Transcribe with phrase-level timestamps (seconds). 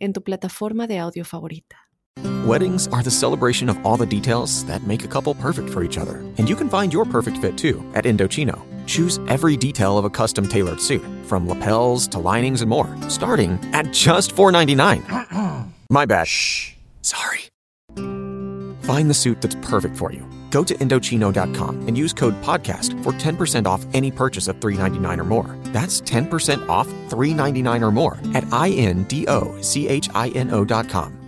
[0.00, 1.76] en tu plataforma de audio favorita.
[2.44, 5.98] Weddings are the celebration of all the details that make a couple perfect for each
[5.98, 6.16] other.
[6.38, 8.58] And you can find your perfect fit too at Indochino.
[8.86, 13.58] Choose every detail of a custom tailored suit, from lapels to linings and more, starting
[13.72, 15.66] at just $4.99.
[15.90, 16.26] My bad.
[16.26, 16.74] Shh.
[17.02, 17.40] Sorry.
[18.82, 20.26] Find the suit that's perfect for you.
[20.50, 25.24] Go to Indochino.com and use code PODCAST for 10% off any purchase of $3.99 or
[25.24, 25.56] more.
[25.64, 29.28] That's 10% off $3.99 or more at INDOCHINO.com.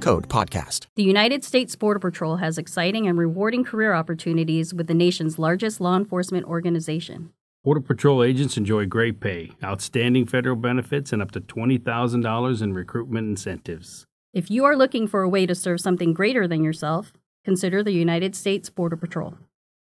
[0.01, 0.87] Code PODCAST.
[0.97, 5.81] The United States Border Patrol has exciting and rewarding career opportunities with the nation's largest
[5.81, 7.33] law enforcement organization.
[7.64, 13.29] Border Patrol agents enjoy great pay, outstanding federal benefits, and up to $20,000 in recruitment
[13.29, 14.05] incentives.
[14.33, 17.12] If you are looking for a way to serve something greater than yourself,
[17.45, 19.37] consider the United States Border Patrol.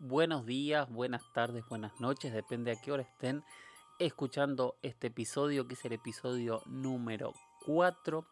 [0.00, 3.44] Buenos días, buenas tardes, buenas noches, depende a qué hora estén
[4.00, 7.34] escuchando este episodio, que es el episodio número
[7.66, 8.24] 4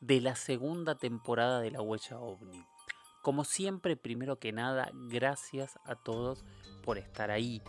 [0.00, 2.75] de la segunda temporada de La Huella OVNI.
[3.26, 6.44] Como siempre, primero que nada, gracias a todos
[6.84, 7.60] por estar ahí,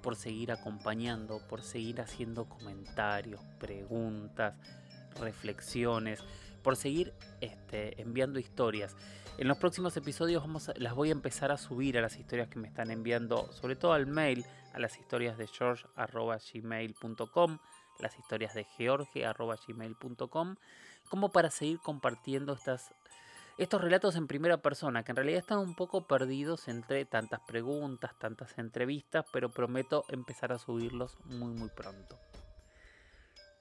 [0.00, 4.54] por seguir acompañando, por seguir haciendo comentarios, preguntas,
[5.20, 6.24] reflexiones,
[6.62, 8.96] por seguir este, enviando historias.
[9.36, 12.58] En los próximos episodios vamos las voy a empezar a subir a las historias que
[12.58, 17.58] me están enviando, sobre todo al mail, a las historias de george.gmail.com,
[17.98, 20.56] las historias de george.gmail.com,
[21.10, 22.94] como para seguir compartiendo estas,
[23.58, 28.12] estos relatos en primera persona, que en realidad están un poco perdidos entre tantas preguntas,
[28.18, 32.18] tantas entrevistas, pero prometo empezar a subirlos muy muy pronto.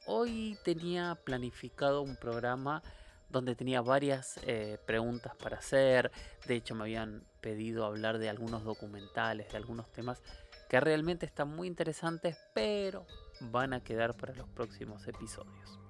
[0.08, 2.82] Hoy tenía planificado un programa
[3.30, 6.12] donde tenía varias eh, preguntas para hacer.
[6.48, 10.22] De hecho, me habían pedido hablar de algunos documentales, de algunos temas
[10.70, 13.06] que realmente están muy interesantes, pero
[13.40, 15.81] van a quedar para los próximos episodios.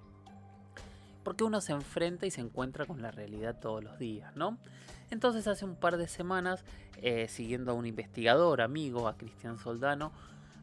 [1.23, 4.57] Porque uno se enfrenta y se encuentra con la realidad todos los días, ¿no?
[5.11, 6.63] Entonces hace un par de semanas,
[6.97, 10.11] eh, siguiendo a un investigador amigo, a Cristian Soldano,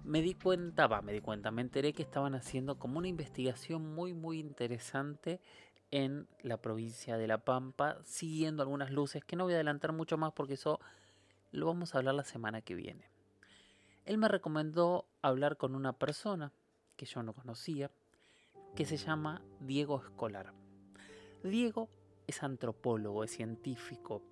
[0.05, 3.95] me di cuenta, va, me di cuenta, me enteré que estaban haciendo como una investigación
[3.95, 5.41] muy, muy interesante
[5.91, 10.17] en la provincia de La Pampa, siguiendo algunas luces que no voy a adelantar mucho
[10.17, 10.81] más porque eso
[11.53, 13.11] lo vamos a hablar la semana que viene.
[14.05, 16.53] Él me recomendó hablar con una persona
[16.97, 17.91] que yo no conocía,
[18.75, 20.53] que se llama Diego Escolar.
[21.43, 21.89] Diego
[22.27, 24.23] es antropólogo, es científico,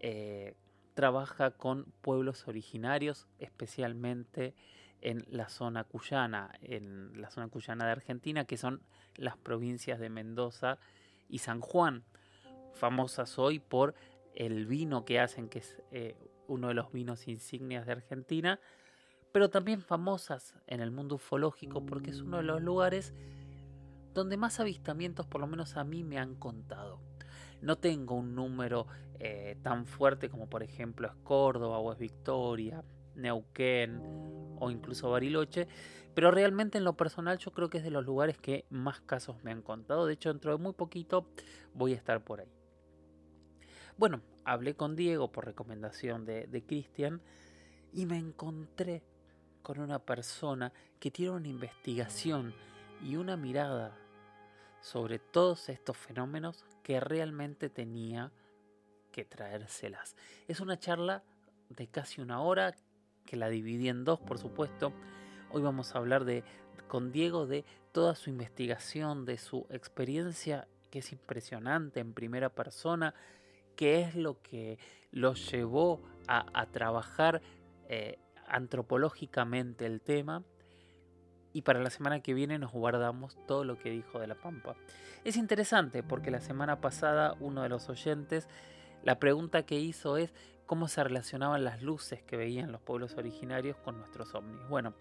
[0.00, 0.54] eh,
[0.94, 4.54] trabaja con pueblos originarios, especialmente
[5.00, 8.82] en la zona cuyana, en la zona cuyana de Argentina, que son
[9.16, 10.78] las provincias de Mendoza
[11.28, 12.04] y San Juan,
[12.72, 13.94] famosas hoy por
[14.34, 18.58] el vino que hacen, que es eh, uno de los vinos insignias de Argentina,
[19.32, 23.14] pero también famosas en el mundo ufológico porque es uno de los lugares
[24.18, 27.00] donde más avistamientos, por lo menos a mí, me han contado.
[27.62, 28.86] No tengo un número
[29.20, 32.84] eh, tan fuerte como por ejemplo es Córdoba o es Victoria,
[33.14, 34.00] Neuquén
[34.60, 35.66] o incluso Bariloche,
[36.14, 39.42] pero realmente en lo personal yo creo que es de los lugares que más casos
[39.44, 40.06] me han contado.
[40.06, 41.28] De hecho, dentro de muy poquito
[41.74, 42.52] voy a estar por ahí.
[43.96, 47.20] Bueno, hablé con Diego por recomendación de, de Cristian
[47.92, 49.02] y me encontré
[49.62, 52.54] con una persona que tiene una investigación
[53.02, 53.96] y una mirada
[54.80, 58.32] sobre todos estos fenómenos que realmente tenía
[59.12, 60.16] que traérselas.
[60.46, 61.22] Es una charla
[61.68, 62.74] de casi una hora
[63.24, 64.92] que la dividí en dos, por supuesto.
[65.50, 66.44] Hoy vamos a hablar de
[66.88, 73.14] con Diego de toda su investigación, de su experiencia que es impresionante en primera persona,
[73.76, 74.78] qué es lo que
[75.10, 77.40] lo llevó a, trabajar
[77.88, 80.42] eh, antropológicamente el tema.
[81.52, 84.76] Y para la semana que viene nos guardamos todo lo que dijo de la Pampa.
[85.24, 88.48] Es interesante porque la semana pasada uno de los oyentes,
[89.02, 90.32] la pregunta que hizo es
[90.66, 94.60] cómo se relacionaban las luces que veían los pueblos originarios con nuestros ovnis.
[94.68, 94.92] Bueno,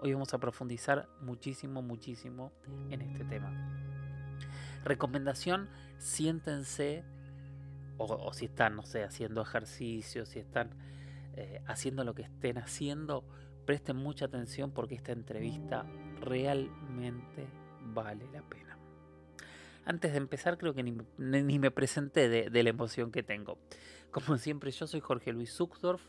[0.00, 2.52] hoy vamos a profundizar muchísimo, muchísimo
[2.90, 3.50] en este tema.
[4.84, 7.04] Recomendación, siéntense
[7.96, 10.70] o, si están, no sé, haciendo ejercicio, si están
[11.36, 13.24] eh, haciendo lo que estén haciendo,
[13.64, 15.86] presten mucha atención porque esta entrevista
[16.20, 17.46] realmente
[17.80, 18.78] vale la pena.
[19.84, 23.58] Antes de empezar, creo que ni, me presenté de, de, la emoción que tengo.
[24.10, 26.02] Como siempre, yo soy Jorge Luis Zuckdorf.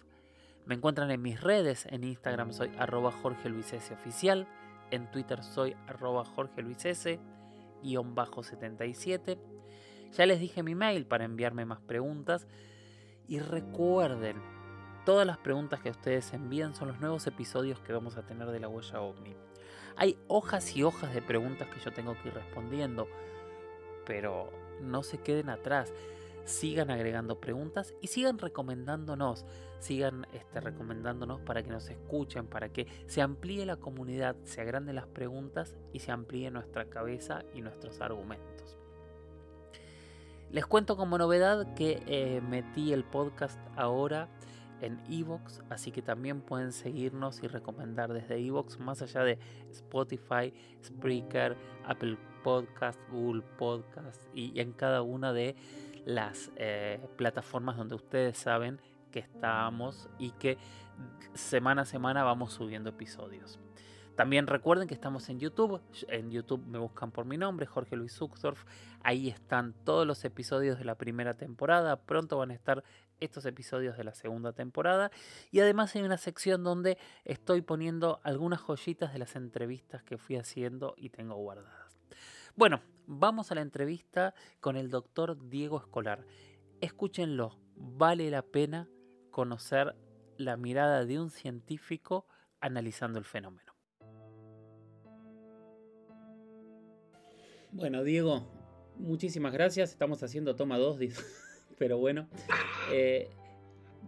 [0.66, 1.86] Me encuentran en mis redes.
[1.90, 3.94] En Instagram soy arroba Jorge Luis S.
[3.94, 4.48] Oficial.
[4.92, 7.20] En Twitter soy arroba Jorge Luis S.
[7.86, 9.38] 77.
[10.14, 12.48] Ya les dije mi mail para enviarme más preguntas.
[13.28, 14.38] Y recuerden,
[15.06, 18.60] todas las preguntas que ustedes envían son los nuevos episodios que vamos a tener de
[18.60, 19.36] la huella ovni.
[19.96, 23.08] Hay hojas y hojas de preguntas que yo tengo que ir respondiendo,
[24.06, 24.50] pero
[24.82, 25.94] no se queden atrás.
[26.44, 29.46] Sigan agregando preguntas y sigan recomendándonos,
[29.80, 34.96] sigan este, recomendándonos para que nos escuchen, para que se amplíe la comunidad, se agranden
[34.96, 38.78] las preguntas y se amplíe nuestra cabeza y nuestros argumentos.
[40.52, 44.30] Les cuento como novedad que eh, metí el podcast ahora
[44.82, 49.40] en Evox, así que también pueden seguirnos y recomendar desde Evox, más allá de
[49.72, 55.56] Spotify, Spreaker, Apple Podcast, Google Podcast y, en cada una de
[56.06, 58.80] las eh, plataformas donde ustedes saben
[59.12, 60.58] que estamos y que
[61.34, 63.60] semana a semana vamos subiendo episodios.
[64.16, 65.82] También recuerden que estamos en YouTube.
[66.08, 68.64] En YouTube me buscan por mi nombre, Jorge Luis Zuxdorf.
[69.04, 71.98] Ahí están todos los episodios de la primera temporada.
[71.98, 72.84] Pronto van a estar
[73.26, 75.12] estos episodios de la segunda temporada.
[75.52, 80.38] Y además hay una sección donde estoy poniendo algunas joyitas de las entrevistas que fui
[80.38, 81.98] haciendo y tengo guardadas.
[82.56, 86.26] Bueno, vamos a la entrevista con el doctor Diego Escolar.
[86.80, 88.90] Escúchenlo, vale la pena
[89.32, 89.96] conocer
[90.38, 92.26] la mirada de un científico
[92.62, 93.74] analizando el fenómeno.
[97.72, 98.48] Bueno, Diego,
[98.98, 99.92] muchísimas gracias.
[99.92, 100.98] Estamos haciendo toma 2,
[101.78, 102.28] pero bueno.
[102.92, 103.30] Eh,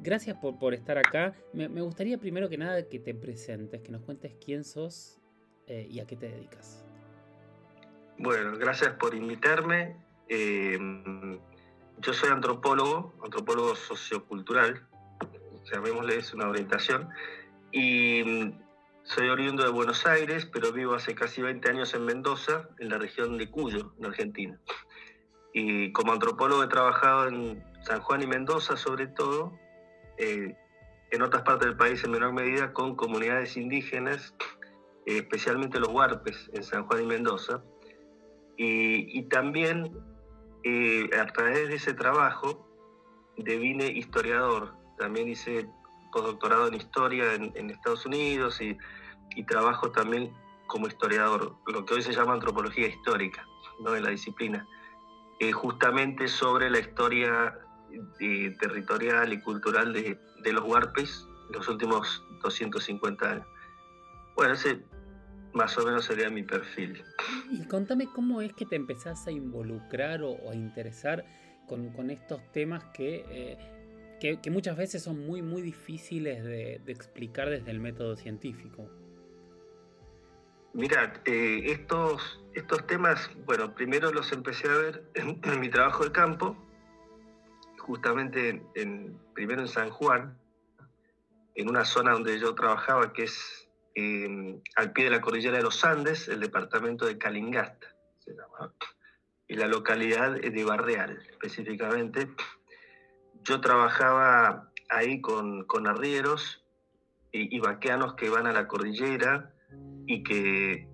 [0.01, 1.33] gracias por, estar acá.
[1.53, 5.19] Me, gustaría primero que nada que te presentes, que nos cuentes quién sos
[5.67, 6.85] eh, y a qué te dedicas.
[8.17, 9.95] Bueno, gracias por invitarme.
[10.29, 10.77] Eh,
[11.99, 14.87] yo soy antropólogo, antropólogo sociocultural,
[15.71, 17.09] llamémosle, es una orientación,
[17.71, 18.53] y
[19.03, 22.97] soy oriundo de Buenos Aires, pero vivo hace casi 20 años en Mendoza, en la
[22.97, 24.59] región de Cuyo, en Argentina.
[25.59, 29.57] Y como antropólogo he trabajado en San Juan y Mendoza sobre todo,
[30.19, 30.56] eh,
[31.09, 34.36] en otras partes del país en menor medida con comunidades indígenas,
[35.07, 37.63] eh, especialmente los huarpes en San Juan y Mendoza.
[38.56, 39.98] Y, también
[40.63, 42.68] eh, a través de ese trabajo
[43.38, 44.75] devine historiador.
[45.00, 45.68] También hice
[46.12, 48.77] postdoctorado en historia en, Estados Unidos y,
[49.45, 50.31] trabajo también
[50.68, 53.44] como historiador, lo que hoy se llama antropología histórica,
[53.80, 53.95] ¿no?
[53.95, 54.68] en la disciplina,
[55.39, 57.60] eh, justamente sobre la historia
[58.19, 63.48] eh, territorial y cultural de, de los huarpes en los últimos 250 años.
[64.36, 64.81] Bueno, ese
[65.54, 67.04] más o menos sería mi perfil.
[67.50, 71.25] Y contame cómo es que te empezás a involucrar o, a interesar
[71.68, 73.57] con, con, estos temas que eh,
[74.19, 78.89] que, muchas veces son muy, muy difíciles de, explicar desde el método científico.
[80.77, 86.12] Mira, eh, estos, estos temas, bueno, primero los empecé a ver en, mi trabajo de
[86.12, 86.56] campo,
[87.79, 90.38] justamente en, primero en San Juan,
[91.55, 95.63] en una zona donde yo trabajaba, que es em, al pie de la cordillera de
[95.63, 97.88] los Andes, el departamento de Calingasta,
[98.19, 98.72] se llama,
[99.48, 102.29] y la localidad de Barreal, específicamente.
[103.41, 106.63] Yo trabajaba ahí con, con arrieros
[107.31, 109.55] y, vaqueanos que van a la cordillera
[110.05, 110.88] y que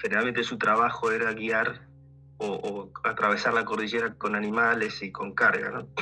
[0.00, 1.88] generalmente su trabajo era guiar
[2.38, 5.86] o, atravesar la cordillera con animales y con carga.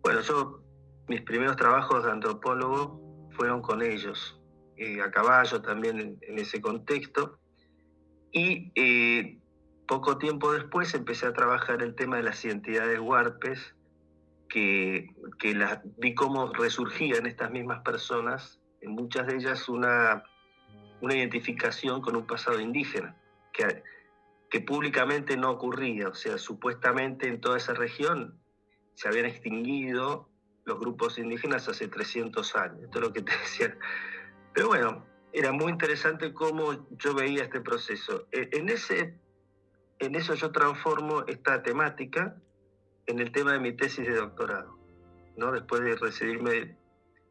[0.00, 0.62] Bueno, yo,
[1.06, 4.40] mis primeros trabajos de antropólogo fueron con ellos,
[4.76, 7.38] eh, a caballo también en, ese contexto.
[8.32, 9.38] Y eh,
[9.86, 13.74] poco tiempo después empecé a trabajar el tema de las identidades huarpes
[14.48, 20.24] que, que vi cómo resurgían estas mismas personas, en muchas de ellas una,
[21.00, 23.16] una identificación con un pasado indígena,
[23.52, 23.82] que,
[24.50, 28.38] que públicamente no ocurría, o sea, supuestamente en toda esa región
[28.94, 30.28] se habían extinguido
[30.64, 33.76] los grupos indígenas hace 300 años, esto es lo que te decía.
[34.52, 38.26] Pero bueno, era muy interesante cómo yo veía este proceso.
[38.32, 39.14] E, en, ese,
[39.98, 42.36] en eso yo transformo esta temática
[43.06, 44.78] en el tema de mi tesis de doctorado.
[45.36, 45.52] ¿no?
[45.52, 46.76] Después de recibirme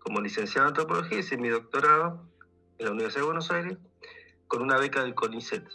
[0.07, 2.25] como licenciado en antropología, hice mi doctorado
[2.77, 3.77] en la Universidad de Buenos Aires
[4.47, 5.67] con una beca del CONICET,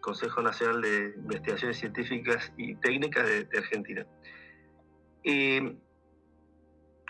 [0.00, 4.04] Consejo Nacional de Investigaciones Científicas y Técnicas de, Argentina.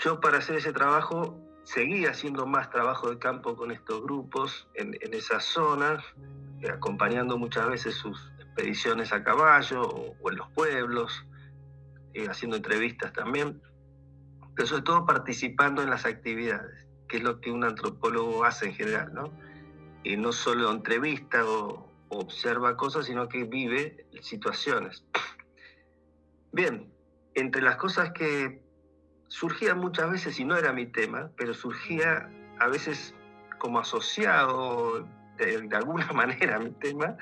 [0.05, 4.99] Yo para hacer ese trabajo seguí haciendo más trabajo de campo con estos grupos en,
[5.15, 6.05] esas zonas,
[6.61, 11.25] eh, acompañando muchas veces sus expediciones a caballo o, en los pueblos,
[12.13, 13.63] eh, haciendo entrevistas también,
[14.57, 18.75] pero sobre todo participando en las actividades, que es lo que un antropólogo hace en
[18.75, 19.31] general, ¿no?
[20.03, 25.05] Y no solo entrevista o, observa cosas, sino que vive situaciones.
[26.53, 26.91] Bien,
[27.35, 28.63] entre las cosas que
[29.27, 33.13] surgía muchas veces, y no era mi tema, pero surgía a veces
[33.59, 37.17] como asociado de, alguna manera a mi tema,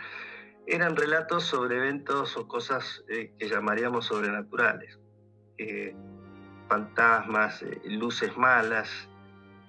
[0.67, 4.99] eran relatos sobre eventos o cosas eh, que llamaríamos sobrenaturales.
[5.57, 5.97] Eh,
[6.69, 8.89] fantasmas, eh, luces malas,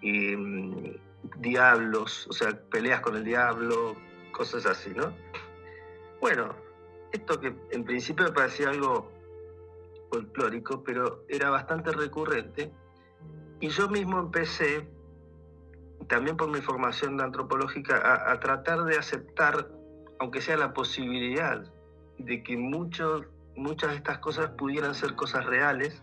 [0.02, 0.90] mm,
[1.38, 3.96] diablos, o sea, peleas con el diablo,
[4.32, 5.14] cosas así, ¿no?
[6.22, 6.56] Bueno,
[7.12, 9.12] esto que en principio me parecía algo
[10.12, 12.72] folclórico, pero era bastante recurrente.
[13.60, 14.88] Y yo mismo empecé,
[16.08, 19.70] también por mi formación antropológica, a, tratar de aceptar,
[20.20, 21.64] aunque sea la posibilidad,
[22.18, 26.02] de que muchas de estas cosas pudieran ser cosas reales,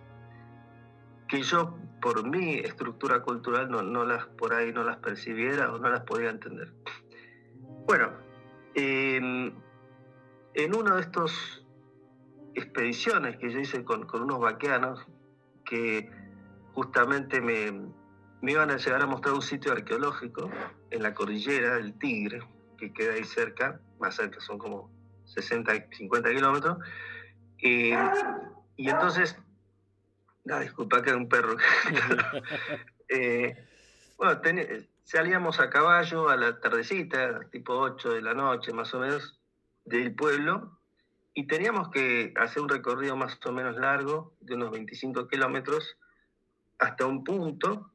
[1.33, 5.89] que yo por mi estructura cultural no, las por ahí no las percibiera o no
[5.89, 6.71] las podía entender.
[7.87, 8.13] Bueno,
[8.75, 9.55] en
[10.77, 11.67] uno de estos
[12.55, 15.07] expediciones que yo hice con, unos vaqueanos
[15.65, 16.11] que
[16.75, 17.73] justamente me,
[18.43, 20.51] me, iban a llegar a mostrar un sitio arqueológico
[20.91, 22.41] en la cordillera del Tigre,
[22.77, 24.91] que queda ahí cerca, más cerca son como
[25.25, 26.77] 60, 50 kilómetros.
[27.57, 27.95] y
[28.77, 29.39] entonces,
[30.45, 31.57] no, disculpa que era un perro.
[33.09, 33.67] eh,
[34.17, 34.41] bueno,
[35.05, 39.39] salíamos a caballo a la tardecita, tipo 8 de la noche más o menos,
[39.85, 40.79] del pueblo,
[41.35, 45.97] y teníamos que hacer un recorrido más o menos largo, de unos 25 kilómetros,
[46.79, 47.93] hasta un punto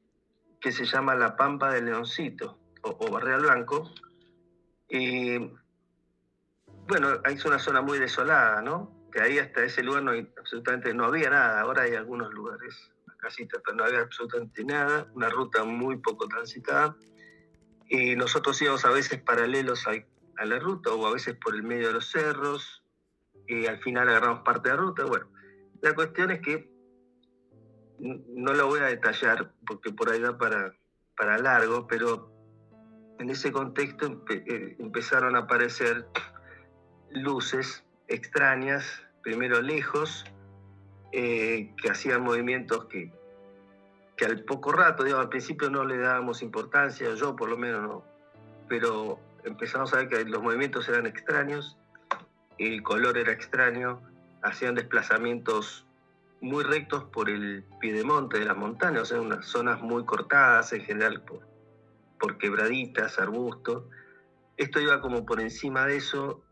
[0.59, 3.91] que se llama la Pampa del Leoncito o, Barreal Blanco.
[4.89, 5.37] Y
[6.87, 8.96] bueno, es una zona muy desolada, ¿no?
[9.11, 11.61] Que ahí hasta ese lugar no absolutamente no había nada.
[11.61, 12.91] Ahora hay algunos lugares,
[13.47, 15.09] pero no había absolutamente nada.
[15.13, 16.95] Una ruta muy poco transitada.
[17.89, 19.93] Y nosotros íbamos a veces paralelos a,
[20.45, 22.83] la ruta o a veces por el medio de los cerros
[23.47, 25.05] y al final agarramos parte de la ruta.
[25.05, 25.27] Bueno,
[25.81, 26.69] la cuestión es que
[27.99, 30.75] no lo voy a detallar porque por ahí va para,
[31.15, 32.31] para largo, pero
[33.19, 36.07] en ese contexto eh, empezaron a aparecer
[37.09, 40.25] luces extrañas, primero lejos,
[41.11, 43.11] eh, que hacían movimientos que,
[44.15, 47.81] que al poco rato, digamos, al principio no le dábamos importancia, yo por lo menos
[47.81, 48.03] no,
[48.67, 51.77] pero empezamos a ver que los movimientos eran extraños
[52.57, 54.01] el color era extraño,
[54.41, 55.85] hacían desplazamientos
[56.41, 60.81] muy rectos por el piedemonte de las montañas, o sea, unas zonas muy cortadas en
[60.81, 61.41] general por,
[62.19, 63.83] por quebraditas, arbustos.
[64.57, 66.43] Esto iba como por encima de eso,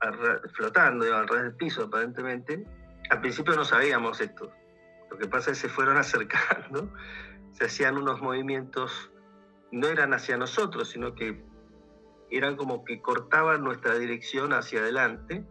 [0.54, 2.64] flotando, iba al ras del piso aparentemente.
[3.10, 4.52] Al principio no sabíamos esto.
[5.10, 6.92] Lo que pasa es que se fueron acercando,
[7.54, 9.12] se hacían unos movimientos,
[9.72, 11.44] no eran hacia nosotros, sino que
[12.30, 15.46] eran como que cortaban nuestra dirección hacia adelante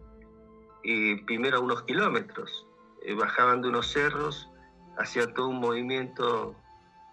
[1.25, 2.67] primero a unos kilómetros.
[3.01, 4.49] Eh, bajaban de unos cerros,
[4.97, 6.55] hacían todo un movimiento,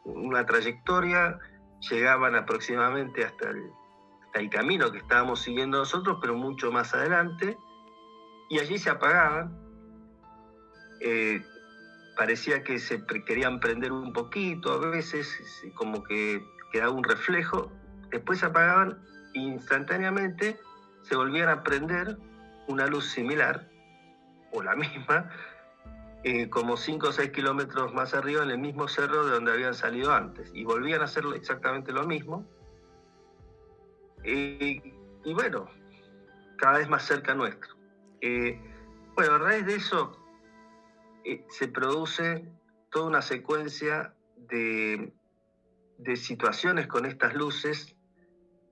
[0.05, 1.39] una trayectoria,
[1.91, 3.71] llegaban aproximadamente hasta el,
[4.35, 7.57] el camino que estábamos siguiendo nosotros, pero mucho más adelante,
[8.51, 9.59] y allí se apagaban.
[11.01, 11.43] Eh,
[12.17, 15.39] parecía que se querían prender un poquito a veces,
[15.75, 17.73] como que quedaba un reflejo,
[18.11, 18.99] después se apagaban
[19.35, 20.59] e instantáneamente
[21.03, 22.17] se volvían a prender
[22.69, 23.69] una luz similar
[24.53, 25.31] o la misma,
[26.25, 29.75] eh, como 5 o 6 kilómetros más arriba en el mismo cerro de donde habían
[29.75, 30.51] salido antes.
[30.55, 32.47] Y volvían a hacer exactamente lo mismo.
[34.25, 35.69] Y bueno,
[36.62, 37.75] cada vez más cerca nuestro.
[38.21, 38.57] Eh,
[39.17, 40.17] bueno, a raíz de eso
[41.25, 42.49] eh, se produce
[42.93, 45.12] toda una secuencia de,
[45.99, 47.97] de situaciones con estas luces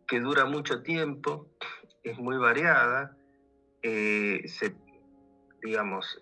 [0.06, 1.48] que dura mucho tiempo,
[2.04, 3.16] es muy variada,
[3.82, 4.44] eh,
[5.62, 6.20] digamos,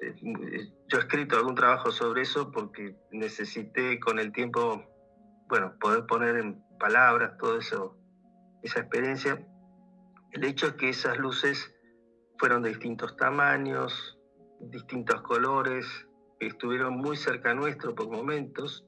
[0.89, 4.83] yo he escrito algún trabajo sobre eso porque necesité con el tiempo,
[5.49, 7.95] bueno, poder poner en palabras todo eso,
[8.63, 9.47] esa experiencia.
[10.33, 11.75] El hecho es que esas luces
[12.39, 14.19] fueron de distintos tamaños,
[14.61, 15.87] distintos colores,
[16.41, 18.85] estuvieron muy cerca nuestro por momentos.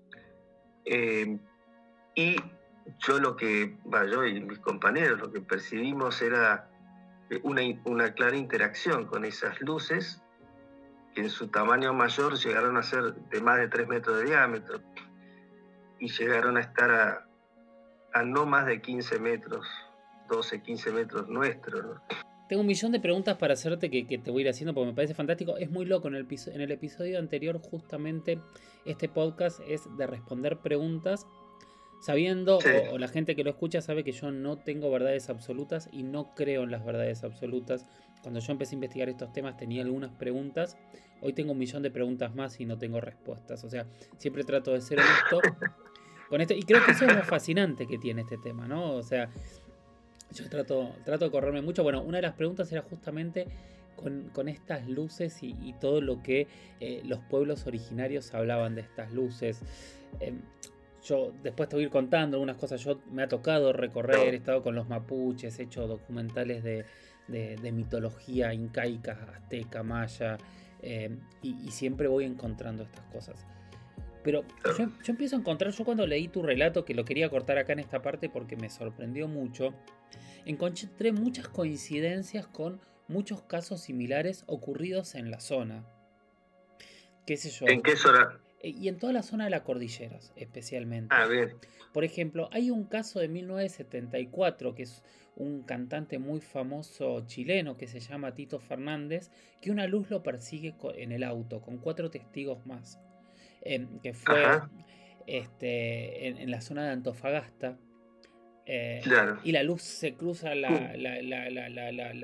[0.84, 1.38] Eh,
[2.14, 2.36] y
[2.98, 3.78] yo lo que,
[4.10, 6.68] yo y mis compañeros, lo que percibimos era
[7.42, 10.22] una, una clara interacción con esas luces
[11.14, 14.80] que en su tamaño mayor llegaron a ser de más de 3 metros de diámetro
[15.98, 17.29] y llegaron a estar a,
[18.12, 19.66] a no más de 15 metros,
[20.28, 22.00] 12, 15 metros nuestros.
[22.48, 24.94] Tengo un millón de preguntas para hacerte que, te voy a ir haciendo porque me
[24.94, 25.56] parece fantástico.
[25.56, 26.08] Es muy loco.
[26.08, 28.40] En el, en el episodio anterior, justamente,
[28.84, 31.26] este podcast es de responder preguntas
[32.00, 32.58] sabiendo,
[32.90, 36.34] o, la gente que lo escucha sabe que yo no tengo verdades absolutas y no
[36.34, 37.86] creo en las verdades absolutas.
[38.22, 40.76] Cuando yo empecé a investigar estos temas tenía algunas preguntas,
[41.20, 43.62] hoy tengo un millón de preguntas más y no tengo respuestas.
[43.64, 43.86] O sea,
[44.18, 45.40] siempre trato de ser honesto
[46.30, 48.92] con esto y creo que eso es lo fascinante que tiene este tema, ¿no?
[48.92, 49.28] O sea,
[50.32, 51.82] yo trato, trato de correrme mucho.
[51.82, 53.48] Bueno, una de las preguntas era justamente
[54.32, 56.46] con, estas luces y, todo lo que
[56.78, 59.60] eh, los pueblos originarios hablaban de estas luces.
[60.20, 60.40] Em,
[61.02, 62.82] yo después te voy a ir contando algunas cosas.
[62.82, 66.84] Yo me ha tocado recorrer, he estado con los mapuches, he hecho documentales de,
[67.72, 70.38] mitología incaica, azteca, maya,
[70.80, 73.46] em, y, siempre voy encontrando estas cosas.
[74.22, 74.44] Pero
[74.78, 77.72] yo, yo, empiezo a encontrar, yo cuando leí tu relato, que lo quería cortar acá
[77.72, 79.74] en esta parte porque me sorprendió mucho,
[80.44, 85.84] encontré muchas coincidencias con muchos casos similares ocurridos en la zona.
[87.26, 87.66] ¿Qué sé yo?
[87.68, 88.40] ¿En qué zona?
[88.62, 91.14] Eh, y en toda la zona de las cordilleras, especialmente.
[91.14, 91.54] Ah, bien.
[91.92, 95.02] Por ejemplo, hay un caso de 1974 que es
[95.36, 100.74] un cantante muy famoso chileno que se llama Tito Fernández, que una luz lo persigue
[100.96, 103.00] en el auto con cuatro testigos más,
[103.62, 104.42] em, que fue
[105.26, 107.78] este, en, la zona de Antofagasta.
[108.66, 109.00] Eh,
[109.42, 110.92] y la luz se cruza la,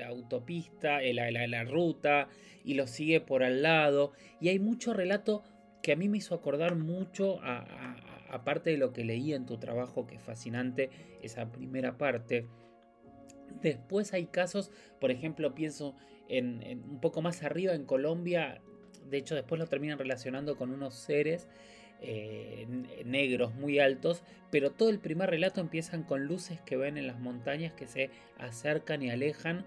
[0.07, 2.29] autopista, eh, la, ruta,
[2.63, 4.13] y lo sigue por al lado.
[4.39, 5.43] Y hay mucho relato
[5.81, 7.39] que a mí me hizo acordar mucho,
[8.29, 10.89] aparte de lo que leí en tu trabajo, que es fascinante,
[11.21, 12.47] esa primera parte.
[13.61, 15.95] Después hay casos, por ejemplo, pienso
[16.29, 18.61] en, un poco más arriba en Colombia,
[19.09, 21.47] de hecho después lo terminan relacionando con unos seres
[22.01, 22.67] eh,
[23.05, 24.21] negros muy altos,
[24.51, 28.11] pero todo el primer relato empiezan con luces que ven en las montañas que se
[28.37, 29.65] acercan y alejan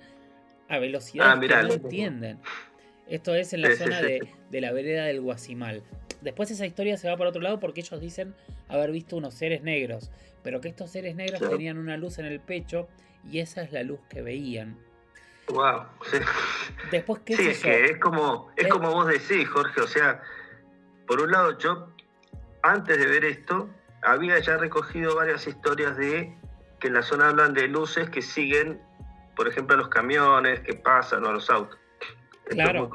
[0.68, 2.38] a velocidades ah, que no entienden.
[3.08, 5.82] Esto es en la zona De, de, la vereda del Guasimal.
[6.20, 8.34] Después esa historia se va para otro lado porque ellos dicen
[8.68, 10.12] haber visto unos seres negros,
[10.44, 12.88] pero que estos seres negros tenían una luz en el pecho
[13.28, 14.76] y esa es la luz que veían.
[15.48, 15.84] Wow.
[16.90, 19.80] Después, ¿qué sí, es que es como, es como vos decís, Jorge.
[19.80, 20.22] O sea,
[21.06, 21.88] por un lado, yo
[22.62, 23.68] antes de ver esto,
[24.02, 26.36] había ya recogido varias historias de
[26.78, 28.80] que en la zona hablan de luces que siguen,
[29.36, 31.78] por ejemplo, a los camiones que pasan o a los autos.
[32.48, 32.90] Claro.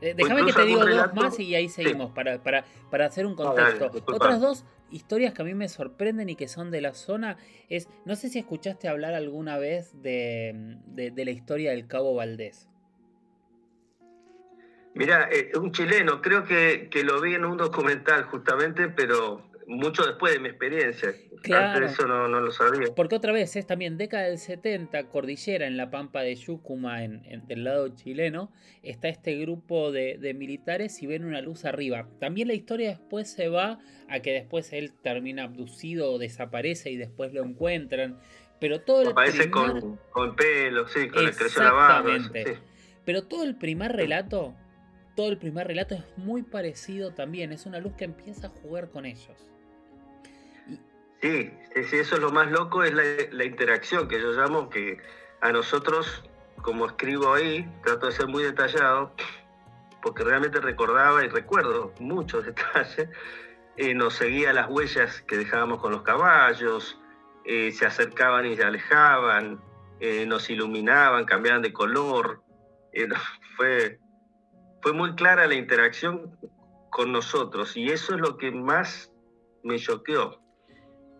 [0.00, 3.34] Eh, déjame que te digo dos más y ahí seguimos para, para, para, hacer un
[3.34, 3.90] contexto.
[4.06, 7.36] Otras dos historias que a mí me sorprenden y que son de la zona
[7.68, 12.68] es, no sé si escuchaste hablar alguna vez de, de la historia del Cabo Valdés.
[14.94, 20.32] Mira, eh, un chileno, creo que, lo vi en un documental justamente, pero mucho después
[20.34, 21.14] de mi experiencia.
[21.42, 21.86] Claro.
[21.86, 22.94] eso no, lo sabía.
[22.94, 27.22] Porque otra vez es también década del 70, cordillera en la pampa de Yucuma, en,
[27.46, 32.08] del lado chileno, está este grupo de, militares y ven una luz arriba.
[32.20, 36.96] También la historia después se va a que después él termina abducido o desaparece y
[36.96, 38.18] después lo encuentran.
[38.60, 41.30] Pero todo el Aparece con, con pelo, sí, con.
[43.04, 44.54] Pero todo el primer relato
[45.14, 47.52] todo el primer relato es muy parecido también.
[47.52, 49.53] Es una luz que empieza a jugar con ellos.
[51.24, 51.50] Sí,
[51.88, 54.98] sí, eso es lo más loco, es la, interacción que yo llamo que
[55.40, 56.22] a nosotros,
[56.60, 59.10] como escribo ahí, trato de ser muy detallado,
[60.02, 63.08] porque realmente recordaba y recuerdo muchos detalles.
[63.78, 67.00] Eh, nos seguía las huellas que dejábamos con los caballos,
[67.46, 69.62] eh, se acercaban y se alejaban,
[70.00, 72.42] eh, nos iluminaban, cambiaban de color.
[73.56, 73.98] fue,
[74.82, 76.36] fue muy clara la interacción
[76.90, 79.10] con nosotros y eso es lo que más
[79.62, 80.43] me choqueó.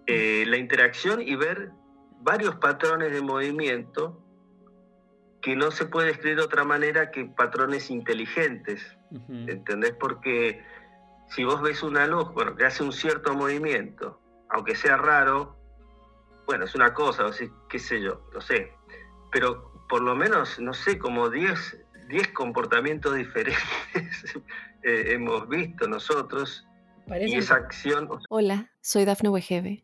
[0.07, 1.71] Eh, la interacción y ver
[2.21, 4.21] varios patrones de movimiento
[5.41, 8.97] que no se puede escribir de otra manera que patrones inteligentes.
[9.29, 9.93] ¿Entendés?
[9.93, 10.65] Porque
[11.29, 15.57] si vos ves una luz, bueno, que hace un cierto movimiento, aunque sea raro,
[16.47, 17.31] bueno, es una cosa, o
[17.69, 18.73] qué sé yo, no sé.
[19.31, 23.63] Pero por lo menos, no sé, como 10 10 comportamientos diferentes
[24.83, 26.67] eh, hemos visto nosotros
[27.07, 28.09] y esa acción.
[28.31, 29.84] Hola, soy Dafne Wegebe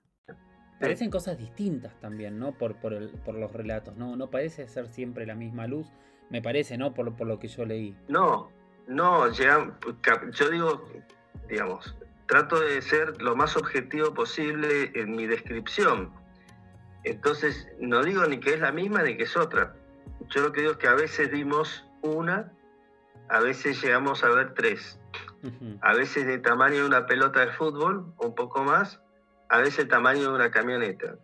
[0.81, 2.53] Parecen cosas distintas también, ¿no?
[2.53, 4.15] Por, por, los relatos, ¿no?
[4.15, 5.87] No parece ser siempre la misma luz,
[6.29, 6.93] me parece, ¿no?
[6.93, 7.95] Por, por lo que yo leí.
[8.07, 8.49] No,
[8.87, 10.83] no, yo digo,
[11.47, 16.11] digamos, trato de ser lo más objetivo posible en mi descripción.
[17.03, 19.75] Entonces, no digo ni que es la misma ni que es otra.
[20.29, 22.51] Yo lo que digo es que a veces vimos una,
[23.29, 24.99] a veces llegamos a ver tres.
[25.81, 29.01] A veces de tamaño de una pelota de fútbol, un poco más,
[29.51, 31.17] a veces el tamaño de una camioneta.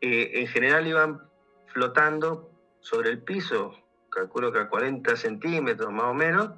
[0.00, 1.20] Eh, en general iban
[1.66, 3.74] flotando sobre el piso,
[4.08, 6.52] calculo que a 40 centímetros más o menos,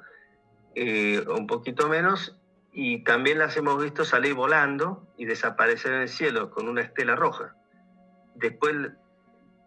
[0.76, 2.38] eh, un poquito menos,
[2.72, 7.16] y también las hemos visto salir volando y desaparecer en el cielo con una estela
[7.16, 7.56] roja.
[8.36, 8.92] Después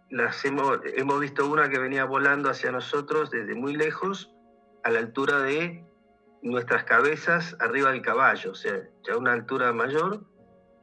[0.09, 0.79] las hemos,
[1.19, 4.31] visto una que venía volando hacia nosotros desde muy lejos,
[4.85, 5.83] a la altura de
[6.41, 10.23] nuestras cabezas, arriba del caballo, o sea, ya una altura mayor,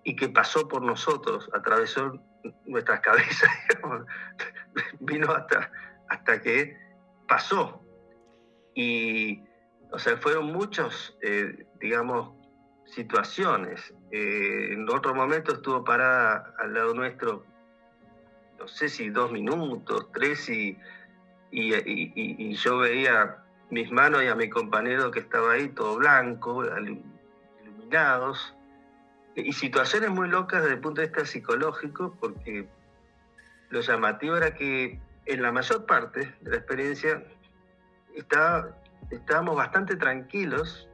[0.04, 2.20] y que pasó por nosotros, atravesó
[2.66, 3.50] nuestras cabezas,
[5.00, 5.70] vino hasta,
[6.08, 6.76] hasta que
[7.28, 7.80] pasó.
[8.74, 9.42] Y
[9.92, 12.32] o sea, fueron muchos, eh, digamos,
[12.86, 13.94] situaciones.
[14.10, 17.44] Eh, en otro momento estuvo parada al lado nuestro,
[18.58, 20.78] no sé si dos minutos, tres, y,
[21.50, 23.36] y, yo veía
[23.70, 26.64] mis manos y a mi compañero que estaba ahí, todo blanco,
[27.62, 28.54] iluminados,
[29.34, 32.68] y situaciones muy locas desde el punto de vista psicológico, porque
[33.70, 37.24] lo llamativo era que en la mayor parte de la experiencia
[38.14, 38.76] estaba
[39.10, 40.88] estábamos bastante tranquilos,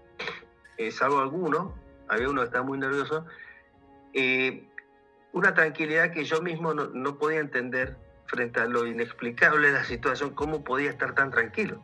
[0.77, 1.75] eh, salvo alguno,
[2.09, 3.25] había uno que estaba muy nervioso,
[4.13, 4.65] eh,
[5.33, 7.97] una tranquilidad que yo mismo no, podía entender
[8.27, 11.83] frente a lo inexplicable de la situación, cómo podía estar tan tranquilo.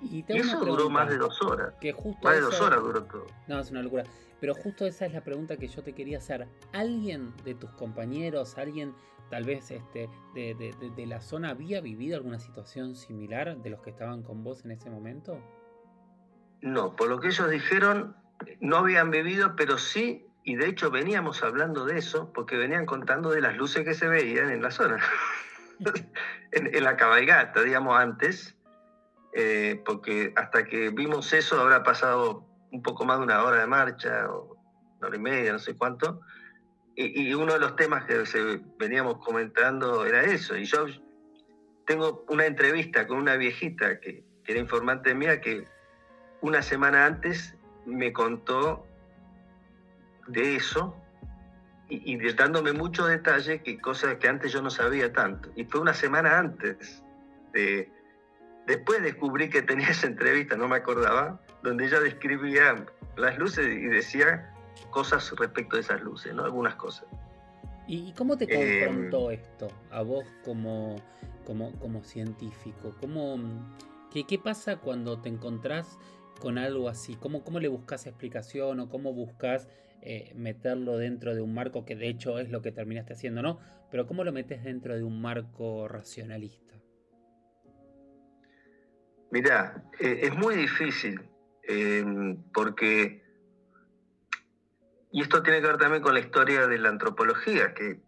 [0.00, 1.74] Y, eso duró más de dos horas.
[1.80, 3.26] Que justo más de dos horas duró todo.
[3.48, 4.04] No, es una locura.
[4.40, 6.46] Pero justo esa es la pregunta que yo te quería hacer.
[6.72, 8.94] ¿Alguien de tus compañeros, alguien
[9.30, 14.22] tal vez este, de, la zona había vivido alguna situación similar de los que estaban
[14.22, 15.38] con vos en ese momento?
[16.60, 18.16] No, por lo que ellos dijeron,
[18.60, 23.30] no habían vivido, pero sí, y de hecho veníamos hablando de eso, porque venían contando
[23.30, 24.98] de las luces que se veían en la zona,
[26.52, 28.56] en, la cabalgata, digamos, antes,
[29.34, 33.66] eh, porque hasta que vimos eso habrá pasado un poco más de una hora de
[33.66, 34.56] marcha, o
[34.98, 36.20] una hora y media, no sé cuánto,
[37.00, 40.86] y, uno de los temas que se veníamos comentando era eso, y yo
[41.86, 45.66] tengo una entrevista con una viejita que, era informante mía que
[46.40, 47.54] una semana antes
[47.84, 48.86] me contó
[50.26, 50.96] de eso
[51.90, 55.50] y, dándome mucho detalle, que cosas que antes yo no sabía tanto.
[55.54, 57.04] Y fue una semana antes
[57.52, 57.92] de...
[58.66, 63.86] Después descubrí que tenía esa entrevista, no me acordaba, donde ella describía las luces y
[63.86, 64.52] decía
[64.90, 66.44] cosas respecto de esas luces, ¿no?
[66.44, 67.06] Algunas cosas.
[67.86, 70.96] ¿Y cómo te confrontó em, esto a vos como,
[71.46, 72.94] como, como científico?
[73.00, 73.38] ¿Cómo,
[74.12, 75.98] qué, ¿Qué pasa cuando te encontrás
[76.40, 77.16] con algo así?
[77.16, 79.68] ¿Cómo, cómo le buscas explicación o cómo buscas
[80.02, 83.58] eh, meterlo dentro de un marco que de hecho es lo que terminaste haciendo, ¿no?
[83.90, 86.74] Pero ¿cómo lo metes dentro de un marco racionalista?
[89.30, 91.20] Mirá, eh, es muy difícil
[91.68, 93.22] em, porque,
[95.12, 98.00] y esto tiene que ver también con la historia de la antropología, que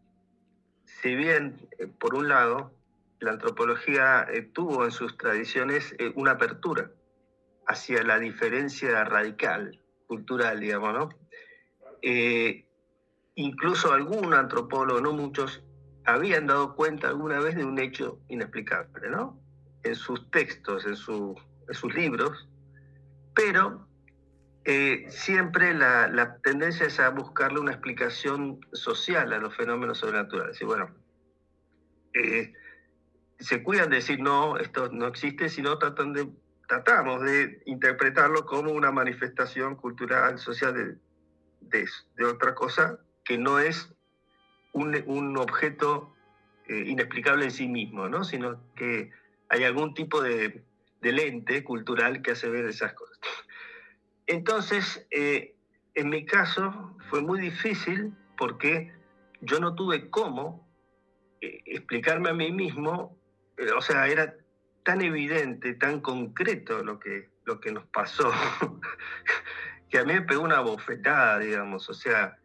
[0.85, 2.75] si bien, eh, por un lado,
[3.21, 6.91] la antropología tuvo en sus tradiciones una apertura,
[7.71, 11.09] hacia la diferencia radical, cultural, digamos, ¿no?
[12.03, 12.67] Eh,
[13.37, 15.63] incluso algún antropólogo, no muchos,
[16.05, 19.39] habían dado cuenta alguna vez de un hecho inexplicable, ¿no?
[19.85, 22.49] En sus textos, en, sus libros,
[23.41, 23.89] pero
[24.65, 30.61] eh, siempre la, tendencia es a buscarle una explicación social a los fenómenos sobrenaturales.
[30.61, 30.91] Y bueno,
[32.13, 32.53] eh,
[33.39, 36.37] se cuidan de decir no, esto no existe, sino tratan
[36.69, 41.01] tratamos de interpretarlo como una manifestación cultural, social
[41.61, 43.93] de, de, otra cosa que no es
[44.73, 46.15] un, un objeto
[46.69, 48.23] eh, inexplicable en sí mismo, ¿no?
[48.23, 49.11] sino que
[49.49, 50.63] hay algún tipo de,
[51.01, 53.10] de, lente cultural que hace ver esas cosas.
[54.31, 55.57] Entonces, eh,
[55.97, 58.93] en mi caso fue muy difícil porque
[59.41, 60.69] yo no tuve cómo
[61.41, 63.19] eh, explicarme a mí mismo,
[63.77, 64.37] o sea, era
[64.85, 68.31] tan evidente, tan concreto lo que, lo que nos pasó,
[69.91, 71.91] que a mí me pegó una bofetada, digamos.
[71.91, 72.39] O sea,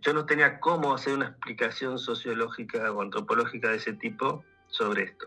[0.00, 5.26] yo no tenía cómo hacer una explicación sociológica o antropológica de ese tipo sobre esto.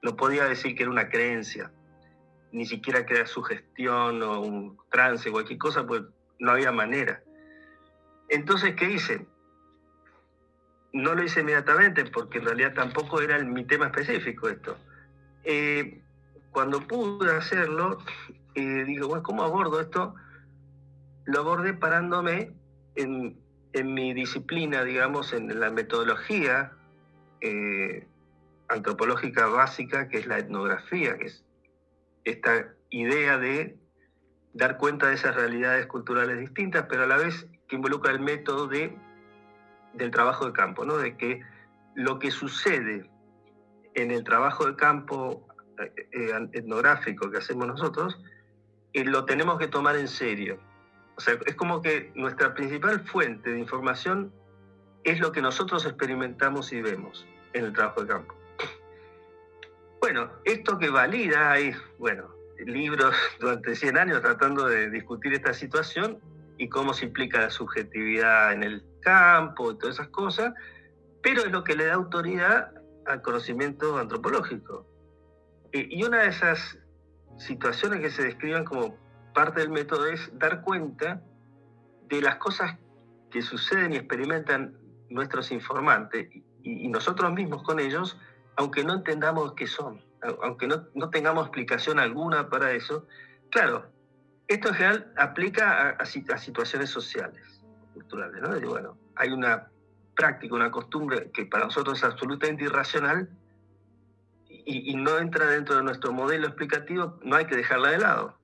[0.00, 1.72] No podía decir que era una creencia,
[2.56, 6.04] ni siquiera que sugestión o un trance, cualquier cosa, pues
[6.38, 7.22] no había manera.
[8.30, 9.26] Entonces, ¿qué hice?
[10.94, 14.78] No lo hice inmediatamente porque en realidad tampoco era mi tema específico esto.
[15.44, 16.00] Eh,
[16.50, 17.98] cuando pude hacerlo,
[18.54, 20.14] eh, digo, bueno, ¿cómo abordo esto?
[21.26, 22.52] Lo abordé parándome
[22.94, 23.36] en,
[23.74, 26.72] mi disciplina, digamos, en la metodología
[27.42, 28.06] eh,
[28.68, 31.45] antropológica básica, que es la etnografía, que es
[32.26, 33.78] esta idea de
[34.52, 38.66] dar cuenta de esas realidades culturales distintas, pero a la vez que involucra el método
[38.66, 38.96] de,
[39.94, 40.98] del trabajo de campo, ¿no?
[40.98, 41.42] de que
[41.94, 43.08] lo que sucede
[43.94, 45.46] en el trabajo de campo
[45.78, 48.18] eh, eh, etnográfico que hacemos nosotros,
[48.92, 50.58] eh, lo tenemos que tomar en serio.
[51.16, 54.32] O sea, es como que nuestra principal fuente de información
[55.04, 58.34] es lo que nosotros experimentamos y vemos en el trabajo de campo.
[60.06, 62.28] Bueno, esto que valida, hay, bueno,
[62.64, 66.20] libros durante 100 años tratando de discutir esta situación
[66.58, 70.54] y cómo se implica la subjetividad en el campo y todas esas cosas,
[71.24, 72.70] pero es lo que le da autoridad
[73.04, 74.86] al conocimiento antropológico.
[75.72, 76.78] Y una de esas
[77.36, 78.96] situaciones que se describen como
[79.34, 81.20] parte del método es dar cuenta
[82.08, 82.76] de las cosas
[83.32, 86.28] que suceden y experimentan nuestros informantes
[86.62, 88.16] y, nosotros mismos con ellos,
[88.56, 90.02] aunque no entendamos qué son,
[90.42, 93.06] aunque no, no tengamos explicación alguna para eso.
[93.50, 93.86] Claro,
[94.48, 97.62] esto en general aplica a, situaciones sociales,
[97.94, 98.68] culturales, ¿no?
[98.68, 99.68] bueno, hay una
[100.14, 103.28] práctica, una costumbre que para nosotros es absolutamente irracional
[104.48, 108.38] y, no entra dentro de nuestro modelo explicativo, no hay que dejarla de lado.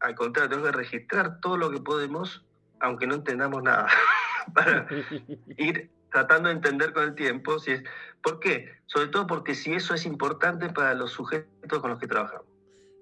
[0.00, 2.44] Al contrario, tenemos que registrar todo lo que podemos,
[2.80, 3.86] aunque no entendamos nada,
[4.54, 4.86] para
[5.56, 7.58] ir tratando de entender con el tiempo.
[7.58, 7.82] Si es,
[8.22, 8.76] ¿Por qué?
[8.86, 12.46] Sobre todo porque si eso es importante para los sujetos con los que trabajamos,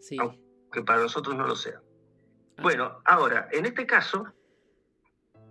[0.00, 0.16] sí.
[0.20, 1.80] aunque para nosotros no lo sea.
[2.62, 4.32] Bueno, ahora, en este caso,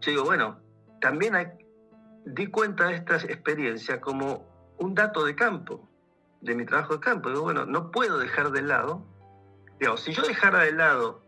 [0.01, 0.59] yo digo, bueno,
[1.01, 1.47] también hay,
[2.25, 5.87] di cuenta de esta experiencia como un dato de campo,
[6.41, 7.29] de mi trabajo de campo.
[7.29, 9.05] Digo, bueno, no puedo dejar de lado,
[9.79, 11.21] digamos, si yo dejara de lado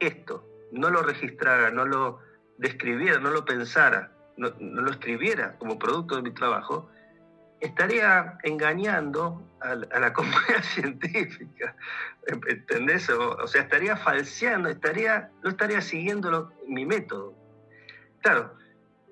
[0.00, 2.20] esto, no lo registrara, no lo
[2.58, 6.88] describiera, no lo pensara, no, lo escribiera como producto de mi trabajo,
[7.60, 11.76] estaría engañando a, la comunidad científica,
[12.26, 13.08] ¿entendés?
[13.10, 17.34] O, sea, estaría falseando, estaría, no estaría siguiendo mi método.
[18.22, 18.54] Claro,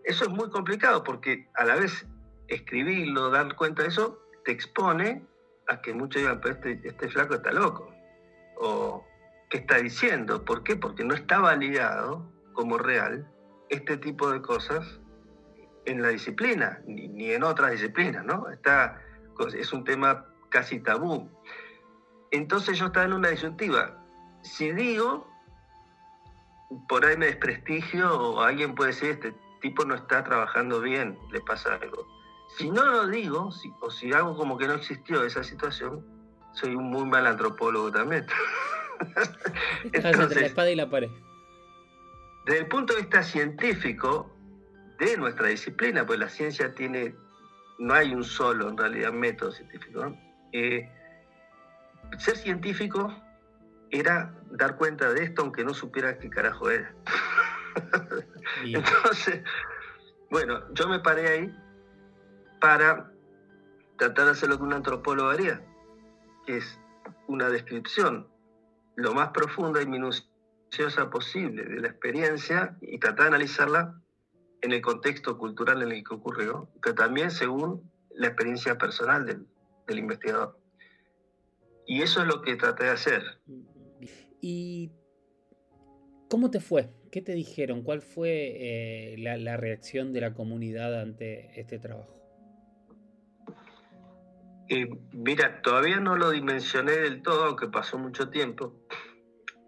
[0.05, 2.07] eso es muy complicado porque a la vez
[2.49, 5.25] escribirlo, dar cuenta de eso, te expone
[5.69, 7.95] a que muchos digan, pero este, este flaco está loco.
[8.57, 9.07] O,
[9.49, 10.45] ¿qué está diciendo?
[10.45, 10.77] ¿Por qué?
[10.77, 13.27] Porque no está validado como real
[13.69, 15.01] este tipo de cosas
[15.85, 18.49] en la disciplina, ni, en otras disciplinas, ¿no?
[18.51, 19.01] Está,
[19.55, 21.29] es un tema casi tabú.
[22.31, 23.99] Entonces yo estaba en una disyuntiva.
[24.42, 25.29] Si digo,
[26.88, 31.40] por ahí me desprestigio o alguien puede decir, este tipo no está trabajando bien, le
[31.40, 32.07] pasa algo.
[32.57, 36.05] Si no lo digo, o si hago como que no existió esa situación,
[36.53, 38.27] soy un muy mal antropólogo también.
[39.92, 41.11] Entonces, la espada y la pared.
[42.45, 44.32] Desde el punto de vista científico,
[44.98, 47.14] de nuestra disciplina, pues la ciencia tiene,
[47.78, 50.16] no hay un solo en realidad método científico.
[50.52, 50.88] Eh,
[52.18, 53.14] ser científico
[53.90, 56.94] era dar cuenta de esto aunque no supiera qué carajo era.
[58.64, 59.42] Entonces,
[60.31, 61.57] bueno, yo me paré ahí
[62.61, 63.11] para
[63.98, 65.62] tratar de hacer lo que un antropólogo haría,
[66.46, 66.81] que es
[67.28, 68.28] una descripción
[68.96, 74.02] lo más profunda y minuciosa posible de la experiencia y tratar de analizarla
[74.62, 79.46] en el contexto cultural en el que ocurrió, pero también según la experiencia personal del,
[79.98, 80.59] investigador.
[81.87, 83.22] Y eso es lo que traté de hacer.
[84.40, 84.90] ¿Y
[86.31, 86.90] cómo te fue?
[87.11, 87.83] ¿Qué te dijeron?
[87.83, 92.16] ¿Cuál fue eh, la, reacción de la comunidad ante este trabajo?
[94.70, 98.75] Eh, mira, todavía no lo dimensioné del todo, aunque pasó mucho tiempo,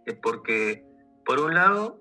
[0.06, 0.86] es porque,
[1.26, 2.00] por un lado,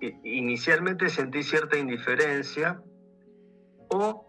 [0.00, 2.80] inicialmente sentí cierta indiferencia
[3.88, 4.26] o,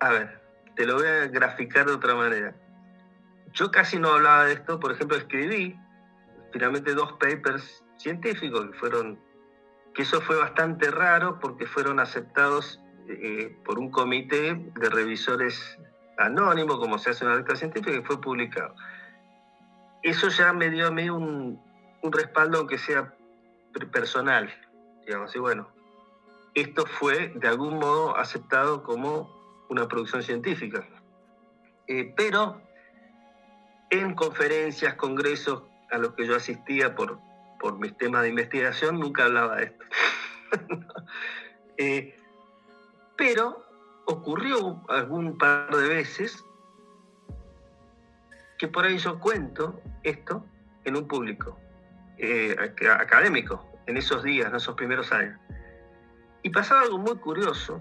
[0.00, 0.40] a ver,
[0.74, 2.54] te lo voy a graficar de otra manera.
[3.52, 5.78] Yo casi no hablaba de esto, por ejemplo, escribí
[6.52, 9.18] finalmente dos papers científicos que fueron,
[9.94, 15.78] que eso fue bastante raro porque fueron aceptados eh, por un comité de revisores
[16.18, 18.74] anónimo, como se hace en revista científica, y fue publicado.
[20.02, 21.60] Eso ya me dio a mí un,
[22.02, 23.15] un respaldo, aunque sea
[23.84, 24.52] personal,
[25.04, 25.68] digamos, y bueno,
[26.54, 29.30] esto fue de algún modo aceptado como
[29.68, 30.86] una producción científica.
[31.86, 32.62] Eh, pero
[33.90, 37.18] en conferencias, congresos a los que yo asistía por,
[37.60, 39.84] por mis temas de investigación, nunca hablaba de esto.
[41.78, 42.16] Eh,
[43.18, 43.62] pero
[44.06, 46.42] ocurrió algún par de veces
[48.56, 50.42] que por ahí yo cuento esto
[50.84, 51.60] en un público
[52.18, 52.56] eh,
[52.90, 55.38] académico, en esos días, en esos primeros años.
[56.42, 57.80] Y pasaba algo muy curioso,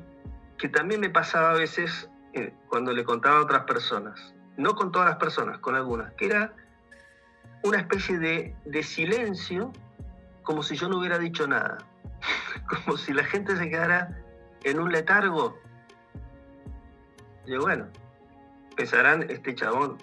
[0.58, 4.92] que también me pasaba a veces eh, cuando le contaba a otras personas, no con
[4.92, 6.54] todas las personas, con algunas, que era
[7.64, 9.72] una especie de, de silencio,
[10.44, 11.78] como si yo no hubiera dicho nada,
[12.86, 14.18] como si la gente se quedara
[14.64, 15.58] en un letargo.
[17.46, 17.88] Y bueno,
[18.76, 19.98] pensarán, este chabón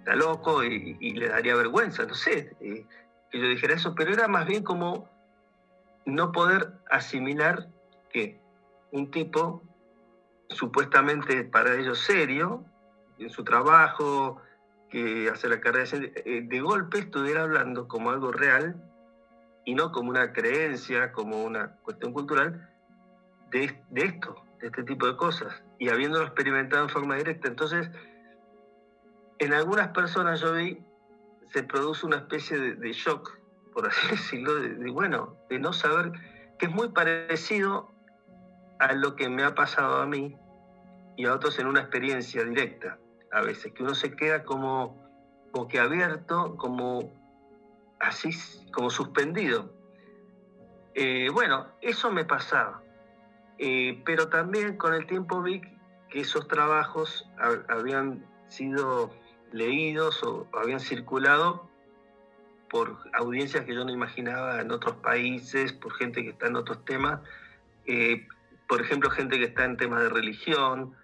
[0.00, 2.84] está loco y, le daría vergüenza, no sé, eh,
[3.30, 5.08] que yo dijera eso, pero era más bien como
[6.06, 7.68] no poder asimilar
[8.12, 8.40] que
[8.92, 9.62] un tipo
[10.48, 12.64] supuestamente para ellos serio,
[13.18, 14.40] en su trabajo,
[14.88, 18.82] que hace la carrera de, eh, de golpe estuviera hablando como algo real
[19.64, 22.68] y no como una creencia, como una cuestión cultural,
[23.50, 27.48] de, de esto, de este tipo de cosas, y habiéndolo experimentado en forma directa.
[27.48, 27.90] Entonces,
[29.38, 30.82] en algunas personas yo vi,
[31.52, 33.38] se produce una especie de, shock,
[33.72, 36.12] por así decirlo, de, bueno, de no saber,
[36.58, 37.90] que es muy parecido
[38.78, 40.36] a lo que me ha pasado a mí
[41.16, 42.98] y a otros en una experiencia directa,
[43.32, 45.06] a veces, que uno se queda como
[45.52, 47.12] boquiabierto, como
[47.98, 48.30] así,
[48.72, 49.72] como suspendido.
[50.94, 52.82] Eh, bueno, eso me pasaba,
[53.58, 55.60] eh, pero también con el tiempo vi
[56.08, 57.28] que esos trabajos
[57.68, 59.10] habían sido
[59.52, 61.68] leídos o habían circulado
[62.70, 66.84] por audiencias que yo no imaginaba en otros países, por gente que está en otros
[66.84, 67.20] temas,
[67.86, 68.26] eh,
[68.68, 70.94] por ejemplo, gente que está en temas de religión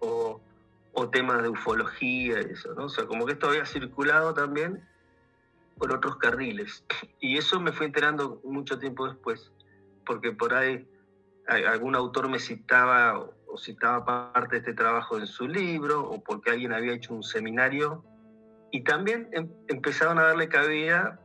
[0.00, 0.40] o,
[1.12, 2.84] temas de ufología eso, ¿no?
[2.84, 4.82] O sea, como que esto había circulado también
[5.76, 6.84] por otros carriles.
[7.20, 9.52] Y eso me fue enterando mucho tiempo después,
[10.06, 10.86] porque por ahí
[11.46, 16.50] algún autor me citaba o citaba parte de este trabajo en su libro, o porque
[16.50, 18.02] alguien había hecho un seminario,
[18.70, 21.20] y también em, empezaron a darle cabida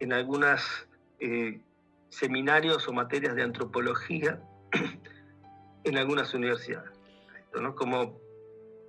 [0.00, 0.88] en algunos
[1.20, 1.60] eh,
[2.08, 4.42] seminarios o materias de antropología
[5.84, 6.90] en algunas universidades,
[7.54, 7.76] ¿no?
[7.76, 8.18] como,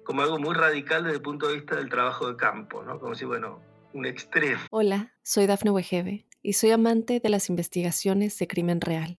[0.03, 2.99] como algo muy radical desde el punto de vista del trabajo de campo, ¿no?
[2.99, 3.61] como si, bueno,
[3.93, 4.61] un extremo.
[4.71, 9.19] Hola, soy Dafne Wegebe y soy amante de las investigaciones de crimen real.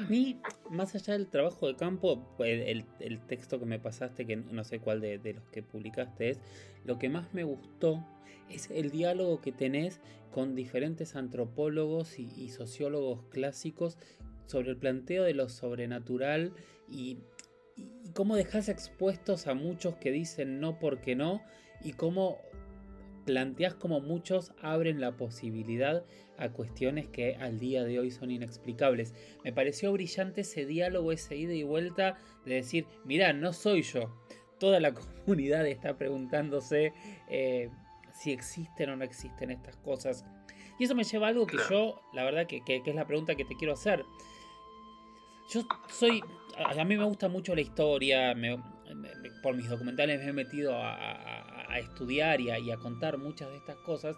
[0.00, 4.64] mí, más allá del trabajo de campo, pues, el, texto que me pasaste, que no
[4.64, 6.40] sé cuál de, los que publicaste es,
[6.84, 8.04] lo que más me gustó
[8.50, 10.00] es el diálogo que tenés
[10.32, 13.98] con diferentes antropólogos y, sociólogos clásicos
[14.46, 16.52] sobre el planteo de lo sobrenatural
[16.88, 17.18] y,
[18.14, 21.42] cómo dejás expuestos a muchos que dicen no porque no
[21.80, 22.38] y cómo
[23.24, 26.04] planteás como muchos abren la posibilidad
[26.38, 29.14] a cuestiones que al día de hoy son inexplicables.
[29.44, 34.14] Me pareció brillante ese diálogo, ese ida y vuelta de decir, mirá, no soy yo.
[34.58, 36.92] Toda la comunidad está preguntándose
[37.28, 37.70] eh,
[38.14, 40.24] si existen o no existen estas cosas.
[40.78, 43.44] Y eso me lleva a algo que yo, la verdad que, es la pregunta que
[43.44, 44.04] te quiero hacer.
[45.52, 46.22] Yo soy,
[46.56, 48.34] a mí me gusta mucho la historia,
[49.42, 53.76] por mis documentales me he metido a a estudiar y a, contar muchas de estas
[53.78, 54.16] cosas.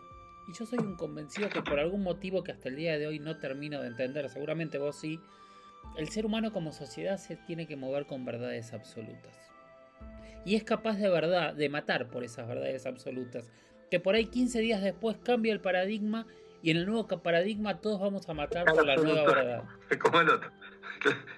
[0.50, 3.20] Y yo soy un convencido que por algún motivo que hasta el día de hoy
[3.20, 5.20] no termino de entender, seguramente vos sí,
[5.96, 9.38] el ser humano como sociedad se tiene que mover con verdades absolutas.
[10.44, 13.48] Y es capaz de verdad, de matar por esas verdades absolutas.
[13.92, 16.26] Que por ahí 15 días después cambia el paradigma
[16.62, 19.64] y en el nuevo paradigma todos vamos a matar por la nueva verdad.
[20.02, 20.50] Como el otro.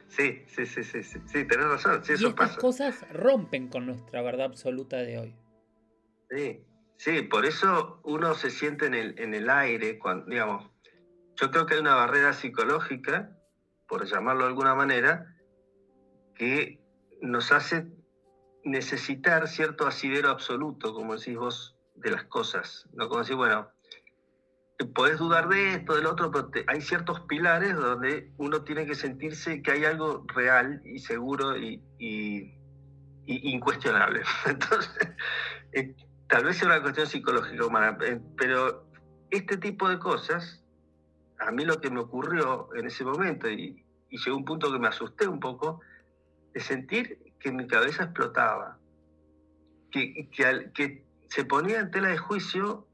[0.09, 2.03] Sí, sí, sí, sí, sí, tenés razón.
[2.03, 5.37] Sí, y estas cosas rompen con nuestra verdad absoluta de hoy.
[6.31, 6.65] Sí,
[7.03, 10.71] sí, por eso uno se siente en el, en el aire, cuando, digamos,
[11.35, 13.37] yo creo que hay una barrera psicológica,
[13.89, 15.35] por llamarlo de alguna manera,
[16.37, 16.81] que
[17.21, 17.89] nos hace
[18.65, 22.89] necesitar cierto asidero absoluto, como decís vos, de las cosas.
[22.93, 23.09] ¿no?
[23.09, 23.69] Como decir, bueno,
[24.95, 29.61] podés dudar de esto, del otro, pero hay ciertos pilares donde uno tiene que sentirse
[29.61, 31.83] que hay algo real y seguro y,
[33.27, 34.23] incuestionable.
[34.47, 35.11] Entonces,
[35.73, 35.97] eh,
[36.33, 38.87] tal vez sea una cuestión psicológica humana, eh, pero
[39.31, 40.65] este tipo de cosas,
[41.39, 44.89] a mí lo que me ocurrió en ese momento, y, llegó un punto que me
[44.89, 45.83] asusté un poco,
[46.55, 48.79] de sentir que mi cabeza explotaba,
[49.91, 52.87] que, que, que se ponía en tela de juicio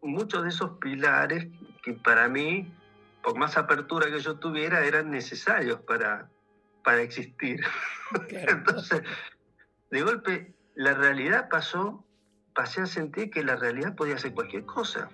[0.00, 1.48] muchos de esos pilares
[1.82, 2.72] que para mí,
[3.24, 6.30] por más apertura que yo tuviera, eran necesarios para,
[6.84, 7.60] para existir.
[8.30, 9.02] Entonces,
[9.90, 12.04] de golpe, la realidad pasó,
[12.54, 15.08] pasé a sentir que la realidad podía ser cualquier cosa.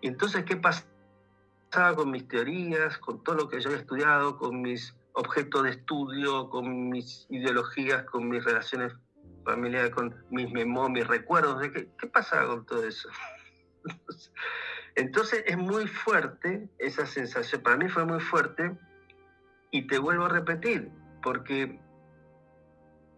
[0.00, 4.62] Y entonces, ¿qué pasaba con mis teorías, con todo lo que yo había estudiado, con
[4.62, 8.92] mis objetos de estudio, con mis ideologías, con mis relaciones
[9.44, 11.60] familiares, con mis memorias, mis recuerdos?
[11.60, 13.08] ¿De qué, ¿Qué pasaba con todo eso?
[14.94, 18.76] Entonces es muy fuerte esa sensación, para mí fue muy fuerte
[19.70, 20.90] y te vuelvo a repetir,
[21.22, 21.78] porque